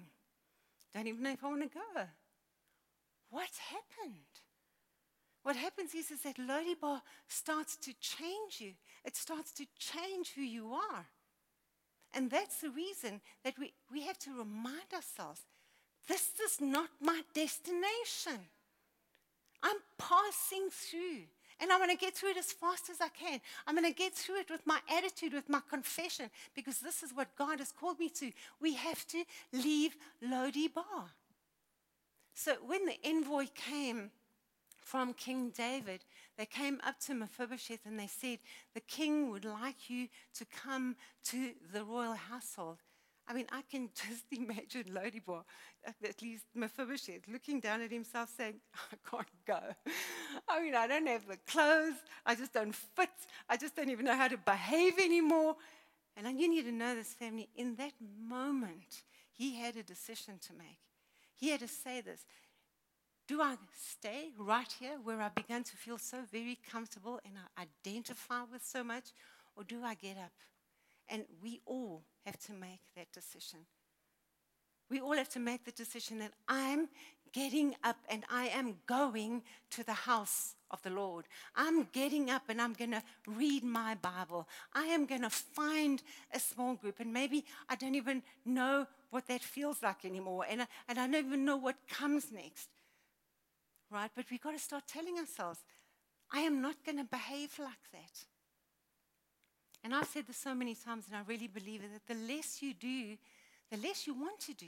don't 0.93 1.07
even 1.07 1.23
know 1.23 1.31
if 1.31 1.43
I 1.43 1.47
want 1.47 1.61
to 1.61 1.69
go. 1.69 2.03
What's 3.29 3.57
happened? 3.57 4.15
What 5.43 5.55
happens 5.55 5.95
is, 5.95 6.11
is 6.11 6.21
that 6.23 6.37
Lo-debar 6.37 7.01
starts 7.27 7.77
to 7.77 7.93
change 7.99 8.59
you. 8.59 8.73
It 9.05 9.15
starts 9.15 9.51
to 9.53 9.65
change 9.77 10.33
who 10.35 10.41
you 10.41 10.73
are. 10.73 11.05
And 12.13 12.29
that's 12.29 12.61
the 12.61 12.69
reason 12.69 13.21
that 13.43 13.57
we, 13.59 13.73
we 13.91 14.01
have 14.03 14.17
to 14.19 14.31
remind 14.31 14.93
ourselves 14.93 15.41
this 16.07 16.31
is 16.43 16.59
not 16.59 16.89
my 16.99 17.21
destination. 17.33 18.39
I'm 19.61 19.77
passing 19.97 20.69
through. 20.71 21.23
And 21.61 21.71
I'm 21.71 21.79
going 21.79 21.95
to 21.95 21.97
get 21.97 22.15
through 22.15 22.29
it 22.29 22.37
as 22.37 22.53
fast 22.53 22.89
as 22.89 23.01
I 23.01 23.09
can. 23.09 23.41
I'm 23.67 23.75
going 23.75 23.91
to 23.91 23.97
get 23.97 24.13
through 24.13 24.39
it 24.39 24.49
with 24.49 24.65
my 24.65 24.79
attitude, 24.89 25.33
with 25.33 25.49
my 25.49 25.59
confession, 25.69 26.29
because 26.55 26.79
this 26.79 27.03
is 27.03 27.11
what 27.13 27.35
God 27.37 27.59
has 27.59 27.71
called 27.71 27.99
me 27.99 28.09
to. 28.11 28.31
We 28.61 28.75
have 28.75 29.05
to 29.07 29.23
leave 29.51 29.97
Lo-debar. 30.21 31.11
So 32.33 32.53
when 32.65 32.85
the 32.85 32.95
envoy 33.03 33.47
came 33.53 34.11
from 34.89 35.13
King 35.13 35.51
David, 35.55 36.03
they 36.35 36.47
came 36.47 36.79
up 36.83 36.99
to 37.01 37.13
Mephibosheth 37.13 37.85
and 37.85 37.99
they 37.99 38.07
said, 38.07 38.39
The 38.73 38.79
king 38.81 39.29
would 39.29 39.45
like 39.45 39.87
you 39.89 40.07
to 40.35 40.45
come 40.45 40.95
to 41.25 41.51
the 41.71 41.83
royal 41.83 42.15
household. 42.15 42.77
I 43.27 43.33
mean, 43.33 43.45
I 43.51 43.61
can 43.69 43.89
just 43.95 44.25
imagine 44.31 44.91
Lo-debar, 44.91 45.43
at 45.85 46.21
least 46.23 46.45
Mephibosheth, 46.55 47.27
looking 47.31 47.59
down 47.59 47.81
at 47.81 47.91
himself 47.91 48.29
saying, 48.35 48.55
I 48.91 48.95
can't 49.09 49.27
go. 49.45 49.59
I 50.47 50.61
mean, 50.61 50.73
I 50.73 50.87
don't 50.87 51.07
have 51.07 51.27
the 51.27 51.37
clothes. 51.47 51.97
I 52.25 52.33
just 52.33 52.53
don't 52.53 52.73
fit. 52.73 53.09
I 53.47 53.57
just 53.57 53.75
don't 53.75 53.91
even 53.91 54.05
know 54.05 54.15
how 54.15 54.27
to 54.27 54.37
behave 54.37 54.97
anymore. 54.97 55.55
And 56.17 56.39
you 56.39 56.49
need 56.49 56.63
to 56.63 56.71
know 56.71 56.95
this, 56.95 57.13
family. 57.13 57.47
In 57.55 57.75
that 57.75 57.93
moment, 58.27 59.03
he 59.31 59.55
had 59.55 59.77
a 59.77 59.83
decision 59.83 60.39
to 60.47 60.53
make. 60.53 60.79
He 61.35 61.49
had 61.49 61.59
to 61.61 61.67
say 61.67 62.01
this 62.01 62.25
Do 63.29 63.43
I 63.43 63.57
stay 63.77 64.31
right 64.39 64.73
here 64.79 64.97
where 65.03 65.21
I 65.21 65.29
began 65.29 65.63
to 65.63 65.77
feel 65.77 65.99
so 65.99 66.17
very 66.31 66.57
comfortable 66.71 67.19
and 67.23 67.35
I 67.37 67.61
identify 67.61 68.41
with 68.51 68.65
so 68.65 68.83
much? 68.83 69.11
Or 69.55 69.63
do 69.63 69.83
I 69.83 69.93
get 69.93 70.17
up? 70.17 70.31
And 71.07 71.25
we 71.39 71.61
all 71.67 72.01
have 72.25 72.39
to 72.47 72.53
make 72.53 72.81
that 72.95 73.11
decision. 73.13 73.59
We 74.89 74.99
all 74.99 75.13
have 75.13 75.29
to 75.29 75.39
make 75.39 75.63
the 75.63 75.71
decision 75.71 76.17
that 76.19 76.31
I'm 76.47 76.89
getting 77.31 77.75
up 77.83 77.97
and 78.09 78.23
I 78.31 78.47
am 78.47 78.77
going 78.87 79.43
to 79.71 79.83
the 79.83 79.93
house 79.93 80.55
of 80.71 80.81
the 80.81 80.89
Lord. 80.89 81.25
I'm 81.55 81.83
getting 81.93 82.31
up 82.31 82.49
and 82.49 82.59
I'm 82.59 82.73
going 82.73 82.93
to 82.93 83.03
read 83.27 83.63
my 83.63 83.93
Bible. 83.93 84.47
I 84.73 84.85
am 84.85 85.05
going 85.05 85.21
to 85.21 85.29
find 85.29 86.01
a 86.33 86.39
small 86.39 86.73
group. 86.73 86.99
And 86.99 87.13
maybe 87.13 87.45
I 87.69 87.75
don't 87.75 87.93
even 87.93 88.23
know 88.43 88.87
what 89.11 89.27
that 89.27 89.43
feels 89.43 89.83
like 89.83 90.03
anymore. 90.03 90.47
And 90.49 90.63
I, 90.63 90.67
and 90.87 90.97
I 90.97 91.05
don't 91.05 91.27
even 91.27 91.45
know 91.45 91.57
what 91.57 91.75
comes 91.87 92.31
next. 92.31 92.69
Right? 93.91 94.11
But 94.15 94.25
we've 94.29 94.41
got 94.41 94.51
to 94.51 94.59
start 94.59 94.83
telling 94.87 95.17
ourselves, 95.17 95.59
I 96.31 96.41
am 96.41 96.61
not 96.61 96.75
going 96.85 96.97
to 96.97 97.03
behave 97.03 97.57
like 97.57 97.91
that. 97.91 98.25
And 99.83 99.95
I've 99.95 100.07
said 100.07 100.27
this 100.27 100.37
so 100.37 100.53
many 100.53 100.75
times, 100.75 101.05
and 101.07 101.15
I 101.15 101.21
really 101.27 101.47
believe 101.47 101.81
it 101.83 101.91
that 101.93 102.13
the 102.13 102.33
less 102.33 102.61
you 102.61 102.73
do, 102.73 103.17
the 103.71 103.77
less 103.77 104.05
you 104.05 104.13
want 104.13 104.39
to 104.41 104.53
do. 104.53 104.67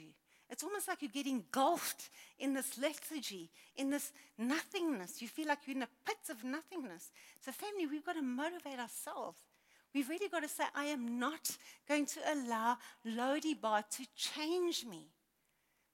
It's 0.50 0.64
almost 0.64 0.88
like 0.88 1.00
you're 1.00 1.10
getting 1.10 1.36
engulfed 1.36 2.10
in 2.38 2.52
this 2.52 2.76
lethargy, 2.78 3.50
in 3.76 3.90
this 3.90 4.12
nothingness. 4.36 5.22
You 5.22 5.28
feel 5.28 5.48
like 5.48 5.60
you're 5.66 5.76
in 5.76 5.82
a 5.82 5.88
pit 6.04 6.18
of 6.30 6.44
nothingness. 6.44 7.10
So, 7.44 7.52
family, 7.52 7.86
we've 7.86 8.04
got 8.04 8.16
to 8.16 8.22
motivate 8.22 8.78
ourselves. 8.78 9.38
We've 9.94 10.08
really 10.08 10.28
got 10.28 10.42
to 10.42 10.48
say, 10.48 10.64
I 10.74 10.86
am 10.86 11.18
not 11.18 11.56
going 11.88 12.06
to 12.06 12.20
allow 12.32 12.78
Lo-debar 13.04 13.84
to 13.92 14.06
change 14.16 14.84
me. 14.84 15.11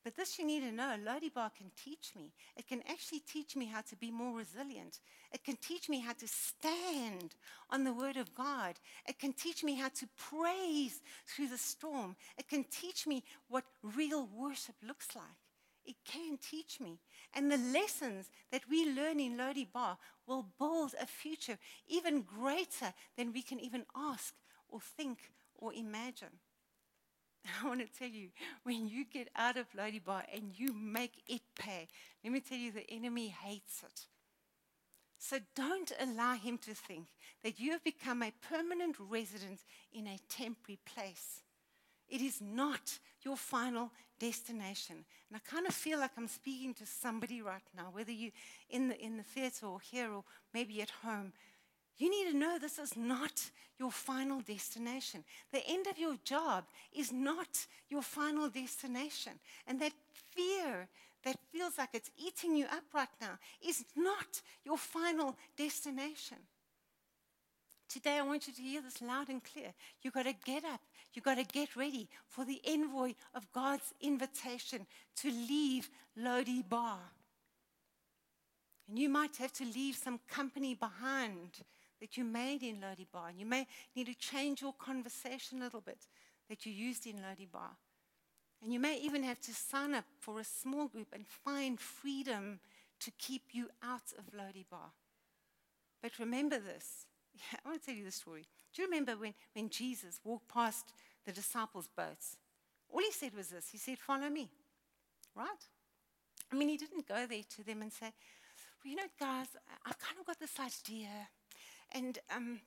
But 0.04 0.16
this 0.16 0.38
you 0.38 0.46
need 0.46 0.61
to 0.61 0.72
know 0.72 0.96
Lo-debar 1.04 1.50
can 1.50 1.70
teach 1.76 2.12
me. 2.16 2.32
It 2.56 2.66
can 2.66 2.82
actually 2.88 3.20
teach 3.20 3.56
me 3.56 3.66
how 3.66 3.82
to 3.82 3.96
be 3.96 4.11
more 4.11 4.37
resilient. 4.37 5.00
It 5.32 5.44
can 5.44 5.56
teach 5.56 5.88
me 5.88 6.00
how 6.00 6.12
to 6.14 6.26
stand 6.26 7.34
on 7.68 7.84
the 7.84 7.92
Word 7.92 8.16
of 8.16 8.34
God. 8.34 8.76
It 9.06 9.18
can 9.18 9.32
teach 9.32 9.62
me 9.62 9.74
how 9.74 9.88
to 9.88 10.08
praise 10.16 11.02
through 11.26 11.48
the 11.48 11.58
storm. 11.58 12.16
It 12.38 12.48
can 12.48 12.64
teach 12.64 13.06
me 13.06 13.24
what 13.48 13.64
real 13.82 14.28
worship 14.34 14.76
looks 14.87 15.14
like. 15.14 15.24
It 15.84 15.96
can 16.04 16.38
teach 16.38 16.80
me. 16.80 16.98
And 17.34 17.50
the 17.50 17.58
lessons 17.58 18.30
that 18.52 18.68
we 18.70 18.92
learn 18.92 19.18
in 19.20 19.37
Lo-debar 19.37 19.98
will 20.26 20.46
build 20.58 20.94
a 21.00 21.06
future 21.06 21.58
even 21.87 22.22
greater 22.22 22.92
than 23.16 23.32
we 23.32 23.42
can 23.42 23.58
even 23.58 23.84
ask 23.96 24.34
or 24.68 24.80
think 24.80 25.18
or 25.56 25.72
imagine. 25.74 26.40
I 27.62 27.66
want 27.66 27.81
to 27.81 27.98
tell 27.98 28.09
you, 28.09 28.29
when 28.64 28.88
you 28.88 29.05
get 29.05 29.29
out 29.37 29.57
of 29.57 29.66
Lo-debar 29.77 30.24
and 30.33 30.53
you 30.55 30.72
make 30.72 31.22
it 31.27 31.42
pay, 31.59 31.88
let 32.24 32.33
me 32.33 32.40
tell 32.40 32.59
you, 32.59 32.72
the 32.72 32.88
enemy 32.90 33.29
hates 33.29 33.83
it. 33.83 34.07
So 35.18 35.38
don't 35.55 35.92
allow 36.01 36.35
him 36.35 36.59
to 36.59 36.74
think 36.74 37.07
that 37.42 37.59
you 37.59 37.72
have 37.72 37.83
become 37.83 38.22
a 38.22 38.33
permanent 38.48 38.96
resident 38.98 39.61
in 39.92 40.07
a 40.07 40.18
temporary 40.29 40.79
place. 40.85 41.42
It 42.09 42.22
is 42.22 42.40
not 42.40 42.98
your 43.22 43.37
final 43.37 43.90
destination. 44.18 45.05
And 45.29 45.37
I 45.37 45.51
kind 45.51 45.66
of 45.66 45.74
feel 45.74 45.98
like 45.98 46.12
I'm 46.16 46.29
speaking 46.29 46.72
to 46.74 46.87
somebody 46.87 47.42
right 47.42 47.62
now, 47.77 47.88
whether 47.92 48.12
you're 48.12 48.33
in 48.70 48.88
the, 48.88 48.98
in 48.98 49.16
the 49.16 49.22
theater 49.22 49.66
or 49.66 49.81
here 49.81 50.12
or 50.12 50.24
maybe 50.55 50.81
at 50.81 50.90
home. 51.03 51.33
You 51.98 52.11
need 52.11 52.30
to 52.30 52.37
know 52.37 52.58
this 52.58 52.78
is 52.78 52.96
not 52.96 53.50
your 53.78 53.90
final 53.90 54.40
destination. 54.40 55.24
The 55.52 55.66
end 55.66 55.87
of 55.88 55.98
your 55.98 56.16
job 56.24 56.64
is 56.92 57.12
not 57.12 57.66
your 57.88 58.02
final 58.02 58.48
destination. 58.48 59.32
And 59.66 59.80
that 59.80 59.92
fear 60.34 60.88
that 61.24 61.37
feels 61.52 61.76
like 61.76 61.90
it's 61.92 62.11
eating 62.16 62.54
you 62.54 62.66
up 62.66 62.84
right 62.94 63.08
now 63.20 63.38
is 63.66 63.84
not 63.96 64.40
your 64.64 64.78
final 64.78 65.37
destination. 65.56 66.38
Today, 67.88 68.18
I 68.18 68.22
want 68.22 68.46
you 68.46 68.52
to 68.52 68.62
hear 68.62 68.82
this 68.82 69.00
loud 69.00 69.28
and 69.30 69.42
clear. 69.42 69.72
You've 70.02 70.14
got 70.14 70.26
to 70.26 70.34
get 70.44 70.64
up. 70.64 70.80
You've 71.14 71.24
got 71.24 71.38
to 71.38 71.44
get 71.44 71.74
ready 71.74 72.08
for 72.26 72.44
the 72.44 72.61
envoy 72.64 73.14
of 73.34 73.50
God's 73.52 73.94
invitation 74.00 74.87
to 75.16 75.30
leave 75.30 75.88
Lo-debar. 76.14 76.98
And 78.88 78.98
you 78.98 79.08
might 79.08 79.37
have 79.38 79.52
to 79.54 79.64
leave 79.64 79.96
some 79.96 80.20
company 80.28 80.74
behind 80.74 81.62
that 82.00 82.16
you 82.16 82.24
made 82.24 82.62
in 82.62 82.80
Lo-debar. 82.80 83.28
And 83.28 83.40
you 83.40 83.46
may 83.46 83.66
need 83.94 84.06
to 84.06 84.14
change 84.14 84.62
your 84.62 84.74
conversation 84.74 85.61
a 85.61 85.64
little 85.64 85.80
bit 85.80 86.06
that 86.48 86.64
you 86.64 86.72
used 86.72 87.06
in 87.06 87.16
Lo-debar. 87.16 87.70
And 88.62 88.72
you 88.72 88.80
may 88.80 88.98
even 88.98 89.22
have 89.22 89.40
to 89.42 89.52
sign 89.52 89.94
up 89.94 90.04
for 90.18 90.40
a 90.40 90.44
small 90.44 90.88
group 90.88 91.08
and 91.12 91.26
find 91.26 91.78
freedom 91.78 92.61
to 93.00 93.11
keep 93.12 93.42
you 93.52 93.68
out 93.82 94.12
of 94.18 94.24
Lo-debar. 94.37 94.90
But 96.02 96.18
remember 96.18 96.58
this. 96.58 97.06
Yeah, 97.34 97.58
I 97.64 97.68
want 97.68 97.80
to 97.80 97.87
tell 97.87 97.94
you 97.94 98.04
the 98.04 98.11
story. 98.11 98.46
Do 98.74 98.82
you 98.82 98.88
remember 98.88 99.16
when, 99.16 99.34
when 99.54 99.68
Jesus 99.68 100.20
walked 100.24 100.48
past 100.48 100.92
the 101.24 101.32
disciples' 101.32 101.88
boats? 101.96 102.37
All 102.90 103.00
he 103.00 103.12
said 103.12 103.34
was 103.34 103.48
this 103.48 103.68
He 103.70 103.78
said, 103.78 103.98
Follow 103.98 104.28
me. 104.28 104.48
Right? 105.34 105.66
I 106.50 106.56
mean, 106.56 106.68
he 106.68 106.76
didn't 106.76 107.06
go 107.06 107.26
there 107.26 107.42
to 107.56 107.64
them 107.64 107.82
and 107.82 107.92
say, 107.92 108.06
Well, 108.82 108.90
you 108.90 108.96
know, 108.96 109.08
guys, 109.18 109.48
I've 109.84 109.98
kind 109.98 110.18
of 110.18 110.26
got 110.26 110.40
this 110.40 110.58
idea. 110.58 111.08
And 111.92 112.18
um, 112.35 112.61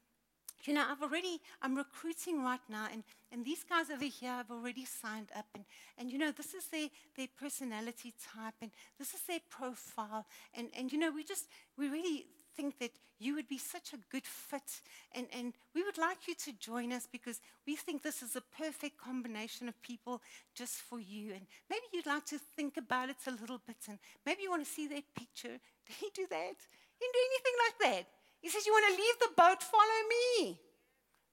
You 0.64 0.76
know, 0.76 0.86
I've 0.90 1.02
already, 1.02 1.42
I'm 1.62 1.76
recruiting 1.76 2.44
right 2.44 2.62
now, 2.70 2.88
and, 2.92 3.04
and 3.32 3.44
these 3.44 3.64
guys 3.64 3.90
over 3.90 4.06
here 4.06 4.30
have 4.30 4.52
already 4.52 4.86
signed 4.86 5.30
up. 5.36 5.48
And, 5.56 5.66
and 5.98 6.12
you 6.12 6.20
know, 6.20 6.32
this 6.32 6.54
is 6.54 6.68
their, 6.68 6.90
their 7.18 7.28
personality 7.40 8.14
type, 8.34 8.54
and 8.62 8.72
this 9.00 9.14
is 9.14 9.22
their 9.22 9.40
profile. 9.50 10.26
And, 10.54 10.70
and 10.78 10.92
you 10.92 11.00
know, 11.00 11.12
we 11.12 11.24
just, 11.24 11.48
we 11.78 11.90
really 11.90 12.28
think 12.56 12.78
that 12.80 12.92
you 13.18 13.34
would 13.36 13.48
be 13.48 13.58
such 13.58 13.94
a 13.94 13.98
good 14.12 14.26
fit. 14.26 14.82
And, 15.16 15.28
and 15.34 15.54
we 15.74 15.84
would 15.84 15.98
like 15.98 16.28
you 16.28 16.36
to 16.36 16.54
join 16.60 16.92
us 16.94 17.08
because 17.12 17.40
we 17.66 17.76
think 17.76 18.04
this 18.04 18.22
is 18.22 18.36
a 18.36 18.42
perfect 18.42 18.98
combination 18.98 19.68
of 19.68 19.82
people 19.82 20.22
just 20.54 20.76
for 20.76 21.00
you. 21.00 21.34
And 21.34 21.48
maybe 21.70 21.84
you'd 21.94 22.06
like 22.06 22.26
to 22.28 22.38
think 22.38 22.78
about 22.78 23.10
it 23.10 23.18
a 23.28 23.32
little 23.32 23.62
bit. 23.66 23.78
And 23.90 23.98
maybe 24.26 24.44
you 24.44 24.50
want 24.52 24.66
to 24.66 24.72
see 24.72 24.88
their 24.88 25.04
picture. 25.16 25.58
Did 25.88 25.96
he 26.00 26.10
do 26.14 26.28
that? 26.30 26.58
He 27.00 27.06
didn't 27.06 27.14
do 27.14 27.20
anything 27.32 27.58
like 27.66 27.78
that. 27.80 28.21
He 28.42 28.50
says, 28.50 28.66
You 28.66 28.74
want 28.74 28.94
to 28.94 29.02
leave 29.02 29.20
the 29.20 29.30
boat? 29.38 29.64
Follow 29.64 30.02
me. 30.10 30.60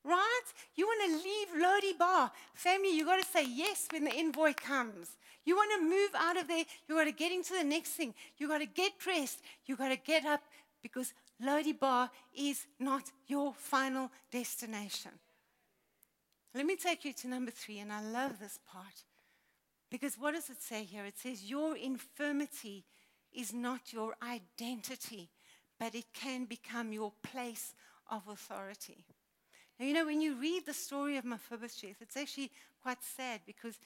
Right? 0.04 0.42
You 0.74 0.86
want 0.86 1.10
to 1.10 1.28
leave 1.28 1.62
Lo-debar. 1.62 2.30
Family, 2.54 2.96
you 2.96 3.04
got 3.04 3.20
to 3.20 3.26
say 3.28 3.44
yes 3.46 3.88
when 3.90 4.04
the 4.04 4.14
envoy 4.14 4.54
comes. 4.54 5.16
You 5.44 5.56
want 5.56 5.70
to 5.78 5.84
move 5.84 6.10
out 6.14 6.36
of 6.36 6.46
there. 6.46 6.64
You 6.88 6.94
got 6.94 7.04
to 7.04 7.12
get 7.12 7.32
into 7.32 7.54
the 7.54 7.64
next 7.64 7.90
thing. 7.90 8.14
You 8.36 8.48
got 8.48 8.58
to 8.58 8.66
get 8.66 8.98
dressed. 8.98 9.40
You 9.66 9.76
got 9.76 9.88
to 9.88 9.96
get 9.96 10.24
up 10.24 10.42
because 10.82 11.12
Lo-debar 11.40 12.10
is 12.36 12.66
not 12.78 13.04
your 13.26 13.52
final 13.54 14.10
destination. 14.30 15.12
Let 16.54 16.66
me 16.66 16.76
take 16.76 17.04
you 17.04 17.12
to 17.12 17.28
number 17.28 17.50
three, 17.50 17.78
and 17.78 17.92
I 17.92 18.02
love 18.02 18.38
this 18.40 18.58
part. 18.70 19.04
Because 19.90 20.16
what 20.18 20.34
does 20.34 20.50
it 20.50 20.60
say 20.62 20.84
here? 20.84 21.04
It 21.04 21.18
says, 21.18 21.44
Your 21.44 21.76
infirmity 21.76 22.84
is 23.32 23.52
not 23.52 23.92
your 23.92 24.14
identity, 24.22 25.28
but 25.78 25.94
it 25.94 26.12
can 26.12 26.44
become 26.44 26.92
your 26.92 27.12
place 27.22 27.74
of 28.10 28.22
authority. 28.28 29.04
Now, 29.78 29.86
you 29.86 29.94
know, 29.94 30.06
when 30.06 30.20
you 30.20 30.34
read 30.34 30.66
the 30.66 30.74
story 30.74 31.16
of 31.16 31.24
Mephibosheth, 31.24 32.00
it's 32.00 32.16
actually 32.16 32.50
quite 32.82 32.98
sad 33.02 33.40
because 33.46 33.78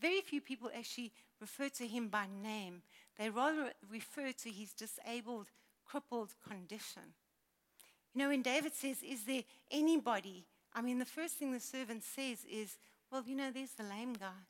very 0.00 0.22
few 0.22 0.40
people 0.40 0.70
actually 0.76 1.12
refer 1.40 1.68
to 1.68 1.86
him 1.86 2.08
by 2.08 2.26
name. 2.42 2.82
They 3.18 3.28
rather 3.28 3.72
refer 3.90 4.32
to 4.32 4.50
his 4.50 4.72
disabled 4.72 5.48
crippled 5.84 6.34
condition. 6.48 7.02
You 8.14 8.20
know, 8.20 8.28
when 8.28 8.42
David 8.42 8.74
says, 8.74 9.02
Is 9.02 9.24
there 9.24 9.42
anybody? 9.70 10.46
I 10.72 10.80
mean, 10.80 10.98
the 10.98 11.04
first 11.04 11.34
thing 11.34 11.52
the 11.52 11.60
servant 11.60 12.02
says 12.02 12.38
is, 12.50 12.76
Well, 13.10 13.24
you 13.26 13.36
know, 13.36 13.50
there's 13.52 13.72
the 13.72 13.82
lame 13.84 14.14
guy. 14.14 14.46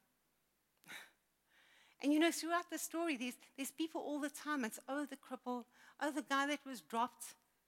And 2.04 2.12
you 2.12 2.20
know, 2.20 2.30
throughout 2.30 2.70
the 2.70 2.78
story, 2.78 3.16
there's, 3.16 3.34
there's 3.56 3.72
people 3.72 4.00
all 4.00 4.20
the 4.20 4.30
time. 4.30 4.64
It's, 4.64 4.78
Oh, 4.88 5.06
the 5.06 5.16
cripple. 5.16 5.64
Oh, 6.00 6.12
the 6.12 6.22
guy 6.22 6.46
that 6.46 6.60
was 6.64 6.82
dropped. 6.82 7.24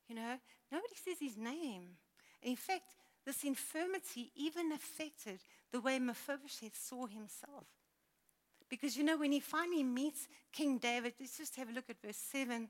You 0.08 0.14
know, 0.14 0.36
nobody 0.70 0.94
says 0.94 1.16
his 1.18 1.36
name. 1.36 1.88
And 2.42 2.50
in 2.50 2.56
fact, 2.56 2.94
this 3.24 3.42
infirmity 3.42 4.30
even 4.36 4.70
affected 4.70 5.40
the 5.72 5.80
way 5.80 5.98
Mephibosheth 5.98 6.76
saw 6.76 7.06
himself. 7.06 7.64
Because, 8.68 8.96
you 8.96 9.02
know, 9.02 9.16
when 9.16 9.32
he 9.32 9.40
finally 9.40 9.82
meets 9.82 10.28
King 10.52 10.78
David, 10.78 11.14
let's 11.18 11.38
just 11.38 11.56
have 11.56 11.68
a 11.68 11.72
look 11.72 11.88
at 11.90 12.00
verse 12.00 12.16
7 12.16 12.68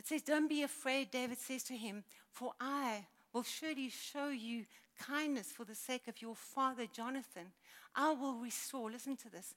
it 0.00 0.06
says, 0.06 0.22
Don't 0.22 0.48
be 0.48 0.62
afraid, 0.62 1.10
David 1.10 1.38
says 1.38 1.62
to 1.64 1.76
him, 1.76 2.04
for 2.30 2.52
I 2.58 3.04
will 3.32 3.42
surely 3.42 3.90
show 3.90 4.28
you 4.28 4.64
kindness 4.98 5.48
for 5.48 5.64
the 5.64 5.74
sake 5.74 6.08
of 6.08 6.22
your 6.22 6.34
father 6.34 6.86
Jonathan. 6.90 7.52
I 7.94 8.12
will 8.12 8.36
restore, 8.36 8.90
listen 8.90 9.16
to 9.18 9.30
this, 9.30 9.54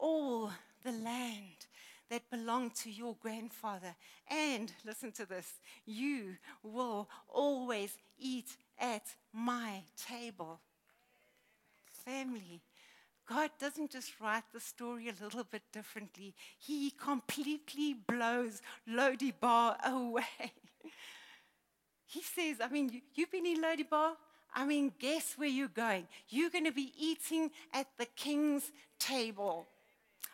all 0.00 0.50
the 0.82 0.92
land 0.92 1.66
that 2.10 2.28
belonged 2.30 2.74
to 2.74 2.90
your 2.90 3.16
grandfather. 3.20 3.94
And 4.28 4.72
listen 4.84 5.12
to 5.12 5.26
this, 5.26 5.60
you 5.86 6.36
will 6.62 7.08
always 7.28 7.96
eat 8.18 8.56
at 8.78 9.04
my 9.32 9.82
table. 9.96 10.60
Family, 12.04 12.62
God 13.28 13.50
doesn't 13.60 13.92
just 13.92 14.18
write 14.20 14.42
the 14.52 14.58
story 14.58 15.08
a 15.08 15.24
little 15.24 15.44
bit 15.44 15.62
differently, 15.72 16.34
He 16.58 16.90
completely 16.90 17.94
blows 17.94 18.60
Lo-debar 18.86 19.76
away. 19.84 20.24
He 22.06 22.22
says, 22.22 22.56
I 22.60 22.68
mean, 22.68 22.88
you, 22.88 23.00
you've 23.14 23.30
been 23.30 23.46
in 23.46 23.62
Lo-debar? 23.62 24.16
I 24.52 24.64
mean, 24.64 24.92
guess 24.98 25.34
where 25.36 25.48
you're 25.48 25.68
going? 25.68 26.08
You're 26.28 26.50
going 26.50 26.64
to 26.64 26.72
be 26.72 26.92
eating 26.98 27.52
at 27.72 27.86
the 27.98 28.06
king's 28.06 28.72
table. 28.98 29.68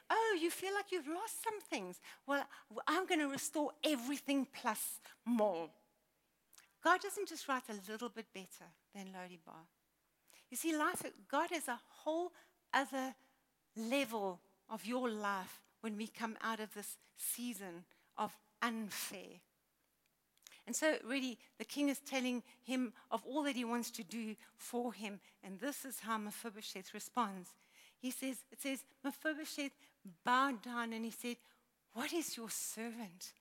Oh, 0.09 0.39
you 0.41 0.51
feel 0.51 0.75
like 0.75 0.93
you've 0.93 1.09
lost 1.09 1.43
some 1.43 1.61
things. 1.61 2.01
Well, 2.27 2.45
I'm 2.87 3.07
going 3.07 3.21
to 3.21 3.29
restore 3.29 3.71
everything 3.85 4.47
plus 4.53 5.01
more. 5.25 5.69
God 6.83 7.01
doesn't 7.01 7.29
just 7.29 7.49
write 7.49 7.69
a 7.69 7.91
little 7.91 8.09
bit 8.09 8.27
better 8.33 8.71
than 8.95 9.07
Lo-debar. 9.13 9.67
You 10.51 10.57
see, 10.57 10.77
life, 10.77 11.03
God 11.29 11.51
has 11.51 11.67
a 11.67 11.81
whole 11.89 12.33
other 12.73 13.15
level 13.77 14.41
of 14.69 14.87
your 14.87 15.09
life 15.09 15.61
when 15.81 15.97
we 15.97 16.07
come 16.07 16.37
out 16.43 16.61
of 16.61 16.73
this 16.75 16.97
season 17.17 17.85
of 18.17 18.37
unfair. 18.63 19.41
And 20.67 20.75
so, 20.75 20.97
really, 21.05 21.39
the 21.59 21.65
king 21.65 21.89
is 21.89 22.01
telling 22.01 22.43
him 22.65 22.93
of 23.11 23.25
all 23.25 23.45
that 23.45 23.55
he 23.55 23.65
wants 23.65 23.91
to 23.93 24.03
do 24.03 24.35
for 24.57 24.93
him. 24.93 25.21
And 25.45 25.61
this 25.61 25.85
is 25.85 26.01
how 26.01 26.19
Mephibosheth 26.19 26.93
responds. 26.93 27.51
He 27.99 28.11
says, 28.11 28.39
It 28.51 28.61
says, 28.61 28.85
Mephibosheth 29.05 29.73
bowed 30.25 30.63
down 30.63 30.93
and 30.93 31.05
he 31.05 31.11
said, 31.11 31.37
What 31.93 32.13
is 32.13 32.37
your 32.37 32.51
servant 32.51 33.33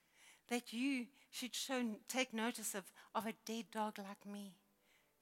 that 0.49 0.73
you 0.73 1.05
should 1.31 1.55
show, 1.55 1.81
take 2.07 2.33
notice 2.33 2.75
of, 2.75 2.83
of 3.13 3.25
a 3.25 3.33
dead 3.45 3.65
dog 3.71 3.97
like 3.97 4.25
me? 4.31 4.53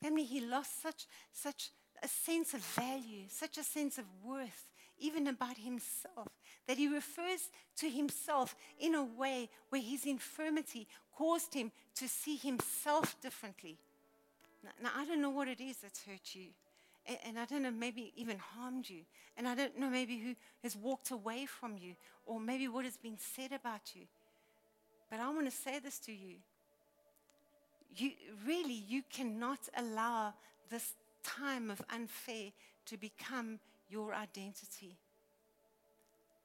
Family, 0.02 0.24
he 0.24 0.42
lost 0.42 0.82
such, 0.82 1.06
such 1.32 1.70
a 2.02 2.08
sense 2.08 2.54
of 2.54 2.60
value, 2.62 3.24
such 3.30 3.58
a 3.58 3.64
sense 3.64 3.98
of 3.98 4.06
worth, 4.24 4.68
even 5.00 5.28
about 5.28 5.58
himself, 5.58 6.28
that 6.68 6.78
he 6.78 6.88
refers 6.88 7.50
to 7.78 7.90
himself 7.90 8.56
in 8.80 8.96
a 8.96 9.04
way 9.04 9.50
where 9.70 9.82
his 9.82 10.06
infirmity 10.06 10.88
caused 11.16 11.54
him 11.54 11.72
to 11.96 12.08
see 12.08 12.36
himself 12.36 13.16
differently. 13.22 13.78
Now, 14.64 14.72
now 14.82 14.90
I 14.96 15.06
don't 15.06 15.22
know 15.22 15.30
what 15.30 15.48
it 15.48 15.62
is 15.62 15.78
that's 15.78 16.04
hurt 16.04 16.34
you. 16.36 16.48
And, 17.08 17.18
and 17.26 17.40
I 17.40 17.46
don't 17.46 17.64
know, 17.64 17.72
maybe 17.72 18.14
even 18.16 18.38
harmed 18.38 18.90
you. 18.90 19.02
And 19.38 19.48
I 19.48 19.56
don't 19.56 19.78
know, 19.78 19.90
maybe 19.90 20.18
who 20.18 20.36
has 20.62 20.76
walked 20.76 21.12
away 21.12 21.46
from 21.46 21.78
you, 21.78 21.96
or 22.26 22.40
maybe 22.40 22.68
what 22.68 22.86
has 22.86 22.98
been 22.98 23.18
said 23.18 23.52
about 23.52 23.96
you. 23.96 24.04
But 25.10 25.20
I 25.20 25.30
want 25.30 25.46
to 25.46 25.52
say 25.52 25.80
this 25.80 26.00
to 26.00 26.12
you. 26.12 26.38
You 27.96 28.12
really, 28.48 28.84
you 28.88 29.04
cannot 29.12 29.60
allow 29.78 30.34
this 30.70 30.94
time 31.24 31.70
of 31.70 31.82
unfair 31.92 32.52
to 32.88 32.98
become 32.98 33.60
your 33.90 34.14
identity. 34.14 34.98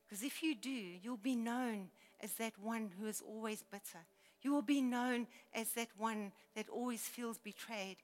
Because 0.07 0.23
if 0.23 0.42
you 0.42 0.55
do, 0.55 0.71
you'll 0.71 1.16
be 1.16 1.37
known 1.37 1.88
as 2.21 2.33
that 2.35 2.53
one 2.61 2.90
who 2.99 3.07
is 3.07 3.23
always 3.27 3.62
bitter. 3.62 4.05
You 4.42 4.53
will 4.53 4.62
be 4.62 4.81
known 4.81 5.27
as 5.55 5.71
that 5.73 5.88
one 5.97 6.33
that 6.55 6.68
always 6.68 7.03
feels 7.03 7.38
betrayed. 7.38 7.97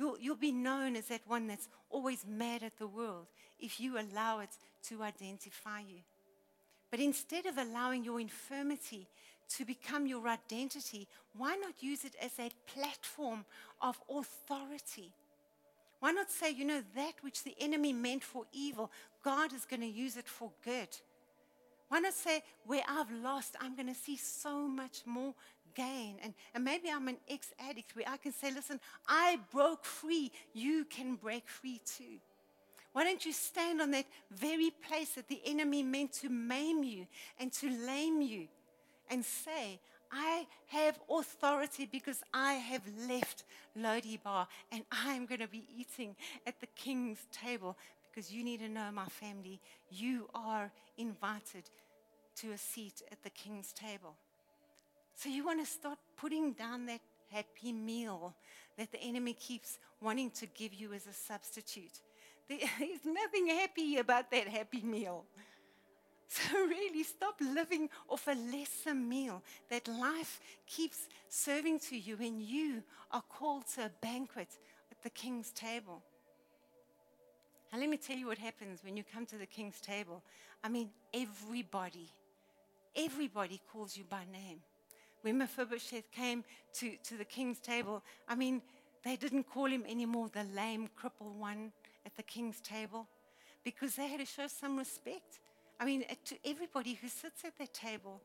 You'll, 0.00 0.18
you'll 0.18 0.36
be 0.36 0.50
known 0.50 0.96
as 0.96 1.08
that 1.08 1.20
one 1.26 1.46
that's 1.46 1.68
always 1.90 2.24
mad 2.26 2.62
at 2.62 2.78
the 2.78 2.86
world 2.86 3.26
if 3.58 3.78
you 3.78 3.98
allow 3.98 4.38
it 4.38 4.48
to 4.84 5.02
identify 5.02 5.80
you. 5.80 5.98
But 6.90 7.00
instead 7.00 7.44
of 7.44 7.58
allowing 7.58 8.02
your 8.02 8.18
infirmity 8.18 9.08
to 9.56 9.66
become 9.66 10.06
your 10.06 10.26
identity, 10.26 11.06
why 11.36 11.56
not 11.56 11.82
use 11.82 12.06
it 12.06 12.14
as 12.18 12.32
a 12.38 12.50
platform 12.74 13.44
of 13.82 14.00
authority? 14.08 15.12
Why 15.98 16.12
not 16.12 16.30
say, 16.30 16.50
you 16.50 16.64
know, 16.64 16.82
that 16.96 17.16
which 17.20 17.44
the 17.44 17.54
enemy 17.60 17.92
meant 17.92 18.24
for 18.24 18.44
evil, 18.54 18.90
God 19.22 19.52
is 19.52 19.66
going 19.66 19.82
to 19.82 19.86
use 19.86 20.16
it 20.16 20.26
for 20.26 20.50
good? 20.64 20.88
Why 21.90 21.98
not 21.98 22.14
say, 22.14 22.42
where 22.64 22.84
I've 22.88 23.10
lost, 23.10 23.54
I'm 23.60 23.76
going 23.76 23.88
to 23.88 23.94
see 23.94 24.16
so 24.16 24.66
much 24.66 25.02
more 25.04 25.34
gain? 25.74 26.16
And, 26.22 26.34
and 26.54 26.64
maybe 26.64 26.90
I'm 26.90 27.08
an 27.08 27.18
ex 27.28 27.52
addict 27.68 27.94
where 27.96 28.06
I 28.08 28.16
can 28.16 28.32
say, 28.32 28.52
listen, 28.52 28.80
I 29.08 29.38
broke 29.52 29.84
free. 29.84 30.32
You 30.52 30.84
can 30.84 31.16
break 31.16 31.48
free 31.48 31.80
too. 31.84 32.18
Why 32.92 33.04
don't 33.04 33.24
you 33.24 33.32
stand 33.32 33.80
on 33.80 33.92
that 33.92 34.06
very 34.30 34.70
place 34.88 35.10
that 35.10 35.28
the 35.28 35.40
enemy 35.44 35.82
meant 35.82 36.12
to 36.14 36.28
maim 36.28 36.82
you 36.82 37.06
and 37.38 37.52
to 37.54 37.70
lame 37.70 38.20
you 38.20 38.48
and 39.08 39.24
say, 39.24 39.78
I 40.12 40.46
have 40.66 40.98
authority 41.08 41.88
because 41.90 42.22
I 42.34 42.54
have 42.54 42.82
left 43.08 43.44
Lo-debar 43.76 44.48
and 44.72 44.82
I'm 44.90 45.26
going 45.26 45.40
to 45.40 45.48
be 45.48 45.64
eating 45.76 46.16
at 46.46 46.60
the 46.60 46.66
king's 46.66 47.20
table 47.30 47.76
because 48.10 48.32
you 48.32 48.42
need 48.42 48.58
to 48.60 48.68
know, 48.68 48.90
my 48.92 49.06
family, 49.06 49.60
you 49.88 50.28
are 50.34 50.72
invited 50.98 51.70
to 52.36 52.52
a 52.52 52.58
seat 52.58 53.02
at 53.12 53.22
the 53.22 53.30
king's 53.30 53.72
table. 53.72 54.16
So 55.22 55.28
you 55.28 55.44
want 55.44 55.60
to 55.60 55.70
start 55.70 55.98
putting 56.16 56.52
down 56.54 56.86
that 56.86 57.02
happy 57.30 57.74
meal 57.74 58.34
that 58.78 58.90
the 58.90 58.98
enemy 59.02 59.34
keeps 59.34 59.78
wanting 60.00 60.30
to 60.30 60.46
give 60.46 60.72
you 60.72 60.94
as 60.94 61.06
a 61.06 61.12
substitute. 61.12 62.00
There's 62.48 63.04
nothing 63.04 63.48
happy 63.48 63.98
about 63.98 64.30
that 64.30 64.48
happy 64.48 64.80
meal. 64.80 65.26
So, 66.26 66.56
really, 66.66 67.02
stop 67.02 67.34
living 67.38 67.90
off 68.08 68.28
a 68.28 68.34
lesser 68.50 68.94
meal 68.94 69.42
that 69.68 69.86
life 69.88 70.40
keeps 70.66 71.06
serving 71.28 71.80
to 71.90 71.98
you 71.98 72.16
when 72.16 72.40
you 72.40 72.82
are 73.10 73.22
called 73.28 73.66
to 73.74 73.84
a 73.84 73.90
banquet 74.00 74.48
at 74.90 75.02
the 75.02 75.10
king's 75.10 75.50
table. 75.50 76.02
And 77.72 77.82
let 77.82 77.90
me 77.90 77.98
tell 77.98 78.16
you 78.16 78.28
what 78.28 78.38
happens 78.38 78.82
when 78.82 78.96
you 78.96 79.04
come 79.04 79.26
to 79.26 79.36
the 79.36 79.44
king's 79.44 79.82
table. 79.82 80.22
I 80.64 80.70
mean, 80.70 80.88
everybody, 81.12 82.08
everybody 82.96 83.60
calls 83.70 83.98
you 83.98 84.04
by 84.04 84.24
name. 84.32 84.60
When 85.22 85.38
Mephibosheth 85.38 86.10
came 86.10 86.44
to, 86.74 86.92
to 87.04 87.16
the 87.16 87.24
king's 87.24 87.58
table, 87.58 88.02
I 88.28 88.34
mean, 88.34 88.62
they 89.04 89.16
didn't 89.16 89.44
call 89.44 89.66
him 89.66 89.84
anymore 89.88 90.28
the 90.32 90.44
lame, 90.54 90.88
crippled 90.96 91.38
one 91.38 91.72
at 92.06 92.16
the 92.16 92.22
king's 92.22 92.60
table 92.60 93.06
because 93.64 93.96
they 93.96 94.08
had 94.08 94.20
to 94.20 94.26
show 94.26 94.46
some 94.46 94.76
respect. 94.76 95.40
I 95.78 95.84
mean, 95.84 96.04
uh, 96.10 96.14
to 96.26 96.36
everybody 96.44 96.94
who 96.94 97.08
sits 97.08 97.44
at 97.44 97.56
that 97.58 97.72
table. 97.74 98.20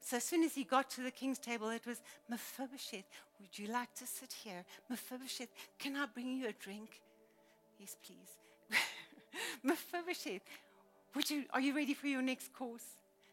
So 0.00 0.16
as 0.18 0.24
soon 0.24 0.44
as 0.44 0.54
he 0.54 0.64
got 0.64 0.90
to 0.90 1.02
the 1.02 1.10
king's 1.10 1.38
table, 1.38 1.70
it 1.70 1.86
was 1.86 2.00
Mephibosheth, 2.28 3.04
would 3.40 3.58
you 3.58 3.68
like 3.68 3.94
to 3.96 4.06
sit 4.06 4.32
here? 4.32 4.64
Mephibosheth, 4.88 5.48
can 5.78 5.96
I 5.96 6.06
bring 6.06 6.38
you 6.38 6.48
a 6.48 6.52
drink? 6.52 7.00
Yes, 7.78 7.96
please. 8.04 8.78
Mephibosheth, 9.62 10.42
would 11.14 11.28
you, 11.30 11.44
are 11.52 11.60
you 11.60 11.74
ready 11.74 11.94
for 11.94 12.06
your 12.06 12.22
next 12.22 12.52
course? 12.52 12.84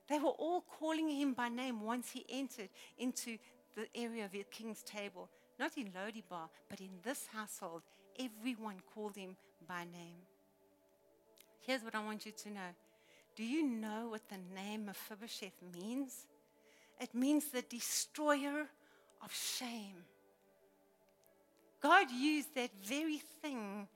They 0.08 0.20
were 0.20 0.30
all 0.30 0.62
calling 0.62 1.10
him 1.10 1.34
by 1.34 1.50
name 1.50 1.82
once 1.82 2.12
he 2.12 2.26
entered 2.30 2.70
into 2.98 3.38
the 3.76 3.88
area 3.96 4.26
of 4.26 4.32
the 4.32 4.46
king's 4.52 4.84
table. 4.84 5.30
Not 5.60 5.78
in 5.78 5.92
Lo-debar, 5.96 6.50
but 6.70 6.80
in 6.80 6.90
this 7.04 7.28
household, 7.32 7.82
everyone 8.20 8.76
called 8.94 9.16
him 9.16 9.36
by 9.68 9.84
name. 9.86 10.22
Here's 11.62 11.84
what 11.84 11.96
I 11.96 12.04
want 12.04 12.26
you 12.26 12.32
to 12.32 12.50
know. 12.52 12.76
Do 13.36 13.44
you 13.44 13.66
know 13.66 14.10
what 14.10 14.30
the 14.30 14.38
name 14.54 14.86
Mephibosheth 14.86 15.62
means? 15.74 16.28
It 17.00 17.14
means 17.14 17.46
the 17.46 17.64
destroyer 17.64 18.68
of 19.24 19.34
shame. 19.34 20.06
God 21.82 22.10
used 22.12 22.56
that 22.56 22.72
very 22.84 23.22
thing 23.42 23.88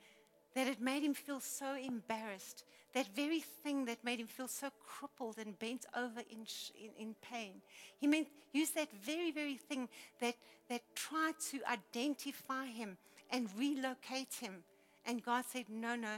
that 0.55 0.67
it 0.67 0.81
made 0.81 1.03
him 1.03 1.13
feel 1.13 1.39
so 1.39 1.75
embarrassed, 1.75 2.63
that 2.93 3.07
very 3.15 3.39
thing 3.39 3.85
that 3.85 4.03
made 4.03 4.19
him 4.19 4.27
feel 4.27 4.47
so 4.47 4.69
crippled 4.85 5.37
and 5.37 5.57
bent 5.59 5.85
over 5.95 6.21
in, 6.29 6.45
in, 6.75 7.07
in 7.07 7.15
pain. 7.21 7.61
He 7.97 8.07
meant 8.07 8.27
use 8.51 8.71
that 8.71 8.89
very, 9.03 9.31
very 9.31 9.57
thing 9.57 9.89
that, 10.19 10.35
that 10.69 10.81
tried 10.95 11.35
to 11.51 11.59
identify 11.69 12.65
him 12.65 12.97
and 13.29 13.47
relocate 13.57 14.33
him. 14.39 14.63
And 15.05 15.23
God 15.23 15.45
said, 15.51 15.65
No, 15.69 15.95
no, 15.95 16.15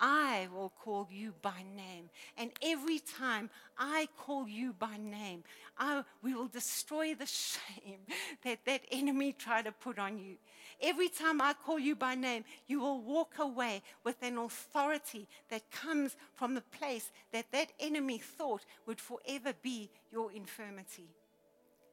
I 0.00 0.48
will 0.54 0.72
call 0.82 1.08
you 1.10 1.34
by 1.42 1.62
name. 1.76 2.10
And 2.36 2.50
every 2.62 2.98
time 2.98 3.50
I 3.78 4.08
call 4.16 4.48
you 4.48 4.72
by 4.72 4.96
name, 4.96 5.44
I, 5.76 6.04
we 6.22 6.34
will 6.34 6.48
destroy 6.48 7.14
the 7.14 7.26
shame 7.26 8.00
that 8.44 8.64
that 8.66 8.82
enemy 8.90 9.32
tried 9.32 9.64
to 9.66 9.72
put 9.72 9.98
on 9.98 10.18
you. 10.18 10.36
Every 10.80 11.08
time 11.08 11.40
I 11.40 11.54
call 11.54 11.78
you 11.78 11.96
by 11.96 12.14
name, 12.14 12.44
you 12.66 12.80
will 12.80 13.00
walk 13.00 13.34
away 13.38 13.82
with 14.04 14.22
an 14.22 14.38
authority 14.38 15.26
that 15.50 15.70
comes 15.70 16.16
from 16.34 16.54
the 16.54 16.60
place 16.60 17.10
that 17.32 17.50
that 17.52 17.72
enemy 17.80 18.18
thought 18.18 18.64
would 18.86 19.00
forever 19.00 19.52
be 19.62 19.90
your 20.12 20.30
infirmity. 20.32 21.08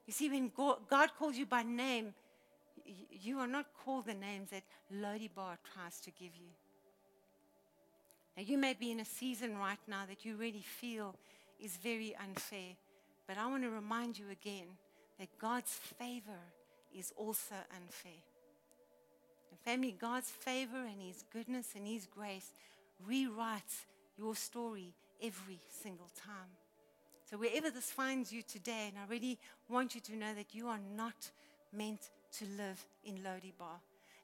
You 0.05 0.13
see, 0.13 0.29
when 0.29 0.51
God 0.55 1.09
calls 1.17 1.35
you 1.35 1.47
by 1.47 1.63
name, 1.63 2.13
you 3.09 3.39
are 3.39 3.47
not 3.47 3.65
called 3.83 4.05
the 4.05 4.13
names 4.13 4.51
that 4.51 4.63
Lo-debar 4.91 5.57
tries 5.73 5.99
to 6.01 6.11
give 6.11 6.35
you. 6.35 6.51
Now, 8.35 8.43
you 8.43 8.57
may 8.57 8.73
be 8.73 8.91
in 8.91 8.99
a 8.99 9.05
season 9.05 9.57
right 9.57 9.79
now 9.87 10.05
that 10.07 10.25
you 10.25 10.35
really 10.35 10.63
feel 10.63 11.15
is 11.59 11.77
very 11.77 12.15
unfair, 12.21 12.75
but 13.27 13.37
I 13.37 13.47
want 13.47 13.63
to 13.63 13.69
remind 13.69 14.19
you 14.19 14.25
again 14.29 14.67
that 15.19 15.29
God's 15.39 15.71
favor 15.71 16.41
is 16.93 17.13
also 17.15 17.55
unfair. 17.73 18.21
And 19.49 19.59
family, 19.59 19.95
God's 19.97 20.29
favor 20.29 20.77
and 20.77 21.01
His 21.01 21.23
goodness 21.31 21.69
and 21.75 21.87
His 21.87 22.07
grace 22.07 22.51
rewrites 23.09 23.85
your 24.17 24.35
story 24.35 24.93
every 25.21 25.59
single 25.81 26.09
time. 26.15 26.51
So, 27.29 27.37
wherever 27.37 27.69
this 27.69 27.91
finds 27.91 28.33
you 28.33 28.41
today, 28.41 28.89
and 28.89 28.97
I 28.97 29.09
really 29.09 29.39
want 29.69 29.95
you 29.95 30.01
to 30.01 30.15
know 30.15 30.33
that 30.35 30.53
you 30.53 30.67
are 30.67 30.79
not 30.95 31.31
meant 31.73 32.09
to 32.33 32.45
live 32.57 32.85
in 33.03 33.23
Lo-debar. 33.23 33.79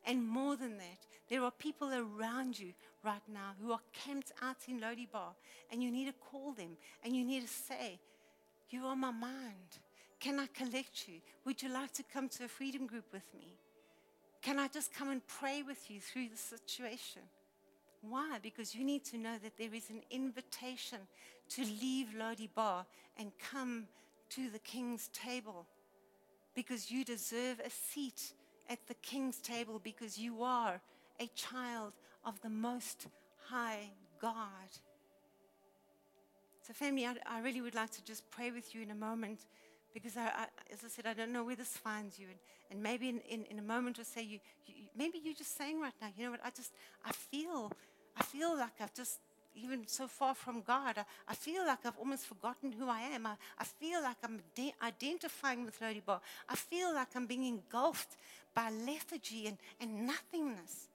And 0.06 0.28
more 0.28 0.56
than 0.56 0.78
that, 0.78 1.06
there 1.30 1.44
are 1.44 1.52
people 1.52 1.92
around 1.94 2.60
you 2.60 2.74
right 3.04 3.22
now 3.32 3.54
who 3.62 3.72
are 3.72 3.80
camped 3.94 4.32
out 4.42 4.58
in 4.68 4.82
Lo-debar, 4.82 5.34
and 5.72 5.82
you 5.82 5.92
need 5.92 6.06
to 6.06 6.14
call 6.14 6.54
them 6.54 6.78
and 7.04 7.16
you 7.16 7.24
need 7.24 7.44
to 7.44 7.48
say, 7.48 8.00
You 8.70 8.86
are 8.86 8.96
my 8.96 9.12
mind. 9.12 9.80
Can 10.20 10.40
I 10.40 10.48
collect 10.48 11.08
you? 11.08 11.16
Would 11.46 11.64
you 11.64 11.70
like 11.70 11.94
to 11.94 12.04
come 12.04 12.30
to 12.30 12.46
a 12.46 12.48
freedom 12.48 12.86
group 12.86 13.06
with 13.12 13.24
me? 13.34 13.56
Can 14.42 14.60
I 14.60 14.68
just 14.68 14.94
come 14.94 15.10
and 15.10 15.26
pray 15.28 15.64
with 15.64 15.90
you 15.90 16.00
through 16.00 16.30
the 16.30 16.38
situation? 16.38 17.24
Why? 18.02 18.40
Because 18.42 18.74
you 18.74 18.84
need 18.84 19.06
to 19.06 19.18
know 19.18 19.38
that 19.44 19.58
there 19.58 19.74
is 19.74 19.90
an 19.90 20.02
invitation 20.10 21.00
to 21.50 21.64
leave 21.64 22.14
Lo-debar 22.16 22.86
and 23.18 23.32
come 23.52 23.88
to 24.30 24.50
the 24.50 24.60
king's 24.60 25.10
table 25.10 25.68
because 26.56 26.90
you 26.92 27.04
deserve 27.04 27.60
a 27.60 27.70
seat 27.70 28.34
at 28.72 28.88
the 28.88 28.94
king's 28.96 29.38
table 29.38 29.82
because 29.84 30.18
you 30.18 30.44
are 30.44 30.80
a 31.20 31.28
child 31.36 31.92
of 32.24 32.42
the 32.42 32.50
Most 32.50 33.08
High 33.50 33.90
God. 34.22 34.72
So, 36.66 36.74
family, 36.74 37.06
I, 37.06 37.16
I 37.26 37.42
really 37.42 37.60
would 37.60 37.76
like 37.76 37.92
to 37.92 38.04
just 38.06 38.30
pray 38.32 38.50
with 38.50 38.74
you 38.74 38.82
in 38.82 38.92
a 38.92 38.96
moment 38.96 39.42
because, 39.94 40.16
I, 40.16 40.28
I, 40.28 40.46
as 40.72 40.80
I 40.86 40.88
said, 40.88 41.06
I 41.06 41.14
don't 41.14 41.34
know 41.34 41.44
where 41.44 41.58
this 41.58 41.76
finds 41.76 42.18
you. 42.18 42.28
And, 42.30 42.40
and 42.72 42.82
maybe 42.82 43.10
in, 43.10 43.20
in, 43.30 43.44
in, 43.52 43.60
a 43.60 43.62
moment 43.62 44.00
or 44.00 44.06
say, 44.06 44.24
you, 44.24 44.40
you, 44.66 44.86
maybe 44.96 45.20
you're 45.22 45.34
just 45.34 45.58
saying 45.58 45.82
right 45.82 45.94
now, 46.02 46.08
you 46.16 46.24
know 46.24 46.32
what, 46.32 46.40
I 46.46 46.52
just, 46.52 46.72
I 47.06 47.12
feel, 47.12 47.74
I 48.16 48.24
feel 48.24 48.58
like 48.58 48.80
I've 48.80 48.94
just 48.94 49.20
even 49.56 49.88
so 49.88 50.08
far 50.08 50.34
from 50.34 50.62
God. 50.62 50.98
I, 50.98 51.04
I, 51.28 51.36
feel 51.36 51.66
like 51.66 51.80
I've 51.86 51.98
almost 51.98 52.26
forgotten 52.26 52.72
who 52.72 52.88
I 52.88 53.02
am. 53.02 53.26
I, 53.26 53.36
I 53.58 53.64
feel 53.64 54.02
like 54.02 54.18
I'm 54.24 54.42
de- 54.56 54.74
identifying 54.82 55.66
with 55.66 55.80
Lo-debar. 55.82 56.22
I 56.50 56.56
feel 56.56 56.94
like 56.94 57.10
I'm 57.16 57.26
being 57.26 57.46
engulfed 57.46 58.18
by 58.54 58.70
lethargy 58.70 59.48
and, 59.48 59.58
and 59.80 60.08
nothingness. 60.08 60.88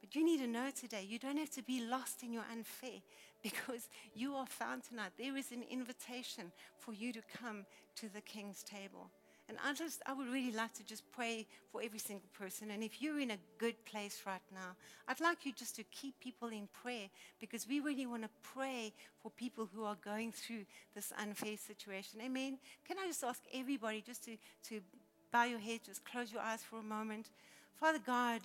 But 0.00 0.14
you 0.14 0.24
need 0.24 0.38
to 0.38 0.46
know 0.46 0.70
today, 0.70 1.04
you 1.06 1.18
don't 1.18 1.36
have 1.36 1.50
to 1.50 1.62
be 1.62 1.82
lost 1.84 2.22
in 2.22 2.32
your 2.32 2.44
unfair 2.50 3.00
because 3.42 3.88
you 4.14 4.34
are 4.34 4.46
found 4.46 4.84
tonight. 4.84 5.12
There 5.18 5.36
is 5.36 5.52
an 5.52 5.64
invitation 5.70 6.52
for 6.78 6.92
you 6.92 7.12
to 7.12 7.20
come 7.40 7.66
to 7.96 8.08
the 8.12 8.20
king's 8.20 8.62
table. 8.62 9.10
And 9.48 9.56
I 9.64 9.72
just, 9.72 10.02
I 10.06 10.12
would 10.12 10.28
really 10.28 10.52
like 10.52 10.74
to 10.74 10.84
just 10.84 11.10
pray 11.10 11.46
for 11.72 11.80
every 11.82 11.98
single 11.98 12.28
person. 12.38 12.70
And 12.70 12.82
if 12.82 13.00
you're 13.00 13.18
in 13.18 13.30
a 13.30 13.38
good 13.56 13.82
place 13.86 14.22
right 14.26 14.42
now, 14.52 14.76
I'd 15.08 15.20
like 15.20 15.46
you 15.46 15.52
just 15.52 15.74
to 15.76 15.84
keep 15.84 16.20
people 16.20 16.48
in 16.48 16.68
prayer 16.82 17.08
because 17.40 17.66
we 17.66 17.80
really 17.80 18.04
want 18.04 18.24
to 18.24 18.28
pray 18.42 18.92
for 19.22 19.30
people 19.30 19.68
who 19.74 19.84
are 19.84 19.96
going 20.04 20.32
through 20.32 20.66
this 20.94 21.12
unfair 21.18 21.56
situation. 21.56 22.20
Amen. 22.22 22.58
Can 22.86 22.98
I 22.98 23.06
just 23.06 23.24
ask 23.24 23.42
everybody 23.54 24.02
just 24.02 24.24
to, 24.26 24.36
to 24.64 24.80
bow 25.32 25.44
your 25.44 25.60
head, 25.60 25.80
just 25.84 26.04
close 26.04 26.30
your 26.30 26.42
eyes 26.42 26.62
for 26.62 26.78
a 26.78 26.82
moment? 26.82 27.30
Father 27.80 28.00
God, 28.04 28.42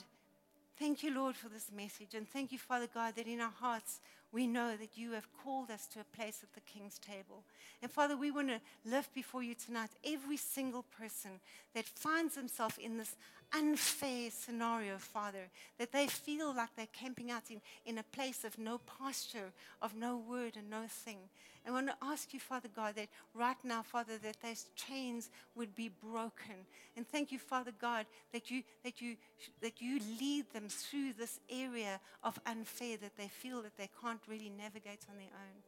thank 0.80 1.04
you, 1.04 1.14
Lord, 1.14 1.36
for 1.36 1.50
this 1.50 1.70
message. 1.76 2.14
And 2.14 2.28
thank 2.30 2.54
you, 2.54 2.60
Father 2.60 2.88
God, 2.94 3.16
that 3.18 3.28
in 3.28 3.42
our 3.42 3.54
hearts 3.60 4.00
we 4.34 4.48
know 4.48 4.76
that 4.76 4.98
you 4.98 5.12
have 5.12 5.28
called 5.44 5.70
us 5.70 5.86
to 5.88 6.00
a 6.00 6.16
place 6.16 6.40
at 6.42 6.54
the 6.54 6.62
king's 6.62 6.98
table. 6.98 7.44
And 7.82 7.92
Father, 7.92 8.18
we 8.18 8.32
want 8.32 8.50
to 8.50 8.60
lift 8.84 9.14
before 9.14 9.44
you 9.44 9.54
tonight 9.54 9.92
every 10.04 10.38
single 10.38 10.84
person 10.84 11.40
that 11.76 11.86
finds 11.86 12.34
themselves 12.34 12.78
in 12.80 12.98
this 12.98 13.16
unfair 13.54 14.30
scenario, 14.32 14.98
Father, 14.98 15.50
that 15.78 15.92
they 15.92 16.08
feel 16.08 16.56
like 16.56 16.70
they're 16.76 16.88
camping 16.92 17.32
out 17.32 17.44
in, 17.50 17.62
in 17.86 17.98
a 17.98 18.04
place 18.04 18.44
of 18.44 18.58
no 18.58 18.80
posture, 18.80 19.52
of 19.82 19.96
no 19.96 20.18
word 20.18 20.54
and 20.58 20.70
no 20.70 20.86
thing. 20.88 21.20
I 21.66 21.72
want 21.72 21.88
to 21.88 21.96
ask 22.02 22.34
you, 22.34 22.42
Father 22.42 22.68
God, 22.76 22.96
that 22.96 23.08
right 23.34 23.56
now, 23.64 23.84
Father, 23.84 24.18
that 24.18 24.42
those 24.42 24.66
chains 24.76 25.30
would 25.56 25.74
be 25.76 25.90
broken. 25.90 26.56
And 26.98 27.08
thank 27.08 27.32
you, 27.32 27.40
Father 27.40 27.72
God, 27.80 28.06
that 28.34 28.52
you 28.52 28.64
that 28.84 29.00
you 29.00 29.16
that 29.62 29.82
you 29.82 30.00
lead 30.20 30.52
them 30.52 30.68
through 30.68 31.14
this 31.14 31.40
area 31.50 32.02
of 32.22 32.38
unfair 32.46 32.98
that 32.98 33.16
they 33.18 33.30
feel 33.30 33.62
that 33.62 33.78
they 33.78 33.90
can't 34.02 34.20
really 34.28 34.50
navigate 34.50 35.06
on 35.10 35.18
their 35.18 35.28
own. 35.28 35.64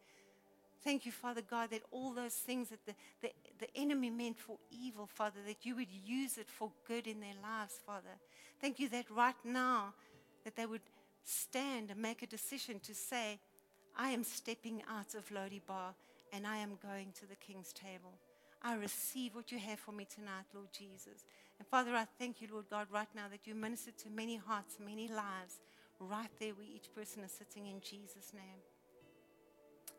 Thank 0.85 1.07
you, 1.07 1.11
Father 1.11 1.41
God, 1.41 1.71
that 1.71 1.81
all 1.89 2.13
those 2.13 2.35
things 2.35 2.69
that 2.69 2.85
the, 2.85 2.93
the, 3.23 3.31
the 3.59 3.67
enemy 3.75 4.11
meant 4.11 4.37
for 4.37 4.57
evil, 4.69 5.07
Father, 5.07 5.39
that 5.47 5.65
you 5.65 5.75
would 5.75 5.91
use 5.91 6.37
it 6.37 6.47
for 6.47 6.71
good 6.87 7.07
in 7.07 7.19
their 7.19 7.33
lives, 7.41 7.81
Father. 7.83 8.19
Thank 8.61 8.79
you 8.79 8.87
that 8.89 9.09
right 9.09 9.35
now 9.43 9.95
that 10.43 10.55
they 10.55 10.67
would 10.67 10.83
stand 11.23 11.89
and 11.89 11.99
make 11.99 12.21
a 12.21 12.27
decision 12.27 12.79
to 12.81 12.93
say, 12.93 13.39
I 13.97 14.09
am 14.09 14.23
stepping 14.23 14.83
out 14.87 15.15
of 15.15 15.31
Lo-debar 15.31 15.95
and 16.31 16.45
I 16.45 16.57
am 16.57 16.77
going 16.83 17.13
to 17.19 17.25
the 17.25 17.35
king's 17.35 17.73
table. 17.73 18.13
I 18.61 18.75
receive 18.75 19.33
what 19.33 19.51
you 19.51 19.57
have 19.57 19.79
for 19.79 19.91
me 19.91 20.05
tonight, 20.05 20.45
Lord 20.53 20.69
Jesus. 20.71 21.25
And 21.57 21.67
Father, 21.67 21.95
I 21.95 22.05
thank 22.19 22.41
you, 22.41 22.47
Lord 22.51 22.65
God, 22.69 22.87
right 22.91 23.07
now 23.15 23.25
that 23.31 23.47
you 23.47 23.55
minister 23.55 23.89
to 24.03 24.09
many 24.11 24.37
hearts, 24.37 24.77
many 24.79 25.07
lives, 25.07 25.61
right 25.99 26.29
there 26.39 26.53
where 26.53 26.67
each 26.67 26.93
person 26.93 27.23
is 27.23 27.31
sitting 27.31 27.65
in 27.65 27.81
Jesus' 27.81 28.33
name. 28.35 28.61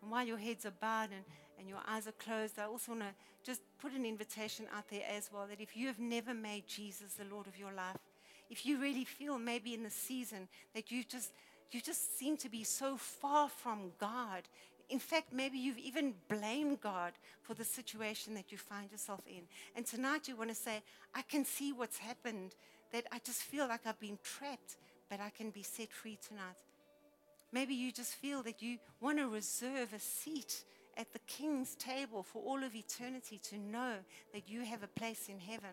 And 0.03 0.11
while 0.11 0.27
your 0.27 0.39
heads 0.39 0.67
are 0.67 0.73
bowed 0.73 1.11
and, 1.13 1.25
and 1.59 1.69
your 1.69 1.81
eyes 1.87 2.07
are 2.07 2.13
closed, 2.13 2.59
I 2.59 2.65
also 2.65 2.93
want 2.93 3.03
to 3.03 3.15
just 3.45 3.63
put 3.81 3.93
an 3.93 4.05
invitation 4.05 4.67
out 4.77 4.89
there 4.91 5.05
as 5.09 5.31
well 5.33 5.47
that 5.49 5.61
if 5.61 5.77
you 5.77 5.87
have 5.87 5.99
never 5.99 6.35
made 6.35 6.67
Jesus 6.67 7.15
the 7.15 7.25
Lord 7.25 7.47
of 7.47 7.59
your 7.59 7.73
life, 7.73 7.97
if 8.51 8.65
you 8.65 8.81
really 8.81 9.05
feel 9.05 9.39
maybe 9.39 9.75
in 9.75 9.83
the 9.83 9.91
season 9.91 10.49
that 10.75 10.91
you 10.91 11.03
just 11.03 11.33
you 11.71 11.81
just 11.81 12.19
seem 12.19 12.37
to 12.39 12.49
be 12.49 12.65
so 12.65 12.97
far 12.97 13.49
from 13.49 13.93
God. 13.99 14.43
In 14.89 15.01
fact, 15.01 15.33
maybe 15.33 15.59
you've 15.59 15.79
even 15.79 16.15
blamed 16.29 16.81
God 16.81 17.13
for 17.43 17.55
the 17.55 17.65
situation 17.65 18.35
that 18.35 18.53
you 18.53 18.59
find 18.59 18.91
yourself 18.91 19.21
in. 19.27 19.43
And 19.75 19.85
tonight 19.85 20.29
you 20.29 20.37
want 20.37 20.51
to 20.51 20.55
say, 20.55 20.83
I 21.15 21.23
can 21.23 21.45
see 21.45 21.73
what's 21.73 21.99
happened, 21.99 22.55
that 22.93 23.05
I 23.11 23.19
just 23.19 23.43
feel 23.43 23.67
like 23.67 23.81
I've 23.85 23.99
been 23.99 24.19
trapped, 24.23 24.77
but 25.11 25.21
I 25.21 25.31
can 25.31 25.51
be 25.51 25.63
set 25.63 25.91
free 25.91 26.19
tonight. 26.27 26.55
Maybe 27.57 27.75
you 27.75 27.91
just 27.91 28.17
feel 28.17 28.43
that 28.43 28.61
you 28.61 28.77
want 29.01 29.17
to 29.17 29.29
reserve 29.31 29.95
a 29.95 29.99
seat 29.99 30.63
at 30.99 31.11
the 31.15 31.19
king's 31.21 31.75
table 31.75 32.23
for 32.23 32.43
all 32.43 32.63
of 32.63 32.75
eternity 32.75 33.41
to 33.45 33.57
know 33.57 33.95
that 34.35 34.47
you 34.47 34.61
have 34.61 34.83
a 34.83 34.89
place 34.89 35.31
in 35.31 35.39
heaven. 35.39 35.71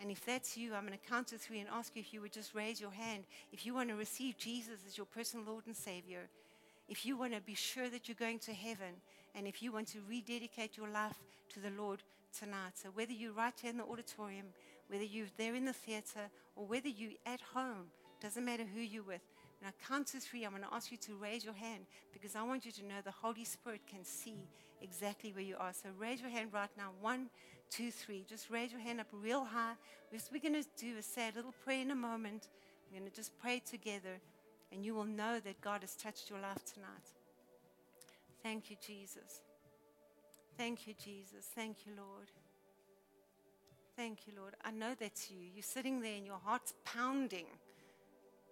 And 0.00 0.12
if 0.12 0.24
that's 0.24 0.56
you, 0.56 0.76
I'm 0.76 0.86
going 0.86 0.96
to 0.96 1.10
count 1.10 1.26
to 1.28 1.38
three 1.38 1.58
and 1.58 1.68
ask 1.72 1.96
you 1.96 2.00
if 2.02 2.14
you 2.14 2.20
would 2.20 2.32
just 2.32 2.54
raise 2.54 2.80
your 2.80 2.92
hand. 2.92 3.24
If 3.52 3.66
you 3.66 3.74
want 3.74 3.88
to 3.88 3.96
receive 3.96 4.38
Jesus 4.38 4.78
as 4.86 4.96
your 4.96 5.06
personal 5.06 5.44
Lord 5.44 5.66
and 5.66 5.74
Savior, 5.74 6.28
if 6.88 7.04
you 7.04 7.16
want 7.16 7.34
to 7.34 7.40
be 7.40 7.56
sure 7.56 7.88
that 7.88 8.06
you're 8.06 8.14
going 8.14 8.38
to 8.38 8.52
heaven, 8.52 8.94
and 9.34 9.48
if 9.48 9.60
you 9.60 9.72
want 9.72 9.88
to 9.88 9.98
rededicate 10.08 10.76
your 10.76 10.88
life 10.88 11.18
to 11.52 11.58
the 11.58 11.70
Lord 11.70 12.04
tonight. 12.32 12.74
So 12.74 12.90
whether 12.94 13.12
you're 13.12 13.32
right 13.32 13.52
here 13.60 13.72
in 13.72 13.78
the 13.78 13.84
auditorium, 13.86 14.46
whether 14.86 15.02
you're 15.02 15.26
there 15.36 15.56
in 15.56 15.64
the 15.64 15.72
theater, 15.72 16.30
or 16.54 16.64
whether 16.64 16.88
you're 16.88 17.18
at 17.26 17.40
home, 17.40 17.86
doesn't 18.20 18.44
matter 18.44 18.64
who 18.72 18.80
you're 18.80 19.02
with. 19.02 19.20
When 19.66 19.74
I 19.80 19.88
count 19.88 20.06
to 20.08 20.20
three, 20.20 20.44
I'm 20.44 20.52
going 20.52 20.62
to 20.62 20.72
ask 20.72 20.92
you 20.92 20.96
to 20.98 21.16
raise 21.16 21.44
your 21.44 21.52
hand 21.52 21.86
because 22.12 22.36
I 22.36 22.42
want 22.44 22.64
you 22.64 22.70
to 22.70 22.84
know 22.84 23.00
the 23.04 23.10
Holy 23.10 23.42
Spirit 23.42 23.80
can 23.84 24.04
see 24.04 24.46
exactly 24.80 25.32
where 25.32 25.42
you 25.42 25.56
are. 25.58 25.72
So 25.72 25.88
raise 25.98 26.20
your 26.20 26.30
hand 26.30 26.50
right 26.52 26.70
now. 26.78 26.90
One, 27.00 27.30
two, 27.68 27.90
three. 27.90 28.24
Just 28.28 28.48
raise 28.48 28.70
your 28.70 28.80
hand 28.80 29.00
up 29.00 29.08
real 29.10 29.44
high. 29.44 29.72
We're 30.12 30.38
going 30.38 30.62
to 30.62 30.68
do 30.78 30.94
a 30.98 31.32
little 31.34 31.52
prayer 31.64 31.82
in 31.82 31.90
a 31.90 31.96
moment. 31.96 32.46
We're 32.92 33.00
going 33.00 33.10
to 33.10 33.16
just 33.16 33.36
pray 33.40 33.60
together, 33.68 34.20
and 34.70 34.84
you 34.84 34.94
will 34.94 35.02
know 35.04 35.40
that 35.40 35.60
God 35.60 35.80
has 35.80 35.96
touched 35.96 36.30
your 36.30 36.38
life 36.38 36.64
tonight. 36.72 37.10
Thank 38.44 38.70
you, 38.70 38.76
Jesus. 38.86 39.40
Thank 40.56 40.86
you, 40.86 40.94
Jesus. 40.94 41.44
Thank 41.56 41.78
you, 41.86 41.92
Lord. 41.96 42.30
Thank 43.96 44.28
you, 44.28 44.34
Lord. 44.38 44.54
I 44.64 44.70
know 44.70 44.94
that's 44.96 45.28
you. 45.28 45.38
You're 45.52 45.64
sitting 45.64 46.00
there 46.02 46.14
and 46.14 46.24
your 46.24 46.38
heart's 46.44 46.72
pounding. 46.84 47.46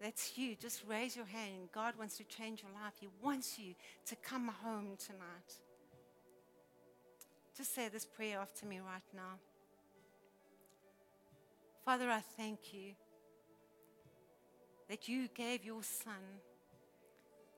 That's 0.04 0.36
you. 0.36 0.54
Just 0.54 0.82
raise 0.86 1.16
your 1.16 1.24
hand. 1.24 1.70
God 1.72 1.94
wants 1.98 2.18
to 2.18 2.24
change 2.24 2.62
your 2.62 2.70
life. 2.72 2.92
He 3.00 3.08
wants 3.22 3.58
you 3.58 3.74
to 4.04 4.14
come 4.16 4.48
home 4.62 4.98
tonight. 4.98 5.54
Just 7.56 7.74
say 7.74 7.88
this 7.88 8.04
prayer 8.04 8.38
after 8.38 8.66
me 8.66 8.80
right 8.80 9.00
now. 9.14 9.38
Father, 11.86 12.10
I 12.10 12.20
thank 12.36 12.74
you 12.74 12.92
that 14.90 15.08
you 15.08 15.26
gave 15.34 15.64
your 15.64 15.82
son 15.82 16.20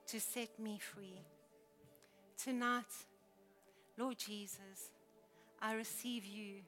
to 0.07 0.21
set 0.21 0.57
me 0.61 0.79
free. 0.79 1.23
Tonight, 2.41 2.93
Lord 3.99 4.19
Jesus, 4.19 4.93
I 5.61 5.75
receive 5.75 6.25
you 6.25 6.59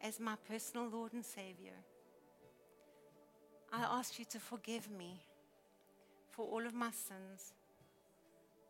as 0.00 0.18
my 0.18 0.36
personal 0.48 0.88
Lord 0.88 1.12
and 1.12 1.24
Savior. 1.24 1.84
I 3.72 3.98
ask 3.98 4.18
you 4.18 4.24
to 4.26 4.38
forgive 4.38 4.90
me 4.90 5.20
for 6.30 6.46
all 6.46 6.66
of 6.66 6.74
my 6.74 6.90
sins. 6.90 7.52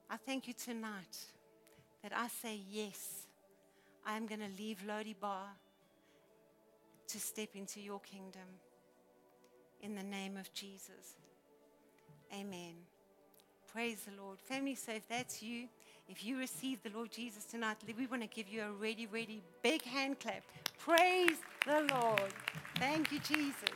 I 0.08 0.16
thank 0.16 0.46
you 0.48 0.54
tonight 0.54 1.18
that 2.02 2.12
I 2.16 2.28
say 2.28 2.60
yes 2.70 3.26
I'm 4.06 4.26
going 4.26 4.40
to 4.40 4.50
leave 4.56 4.84
Lo-debar 4.86 5.48
to 7.08 7.20
step 7.20 7.50
into 7.54 7.80
your 7.80 8.00
kingdom. 8.00 8.48
In 9.82 9.94
the 9.94 10.02
name 10.02 10.36
of 10.36 10.52
Jesus. 10.54 11.16
Amen. 12.32 12.74
Praise 13.72 14.06
the 14.06 14.22
Lord. 14.22 14.38
Family, 14.38 14.74
so 14.74 14.92
if 14.92 15.06
that's 15.08 15.42
you, 15.42 15.68
if 16.08 16.24
you 16.24 16.38
receive 16.38 16.82
the 16.82 16.90
Lord 16.90 17.10
Jesus 17.10 17.44
tonight, 17.44 17.76
we 17.96 18.06
want 18.06 18.22
to 18.22 18.28
give 18.28 18.48
you 18.48 18.62
a 18.62 18.70
ready, 18.70 19.06
ready 19.06 19.42
big 19.62 19.82
hand 19.82 20.18
clap. 20.20 20.42
Praise 20.78 21.38
the 21.66 21.86
Lord. 21.92 22.32
Thank 22.76 23.12
you, 23.12 23.18
Jesus. 23.18 23.75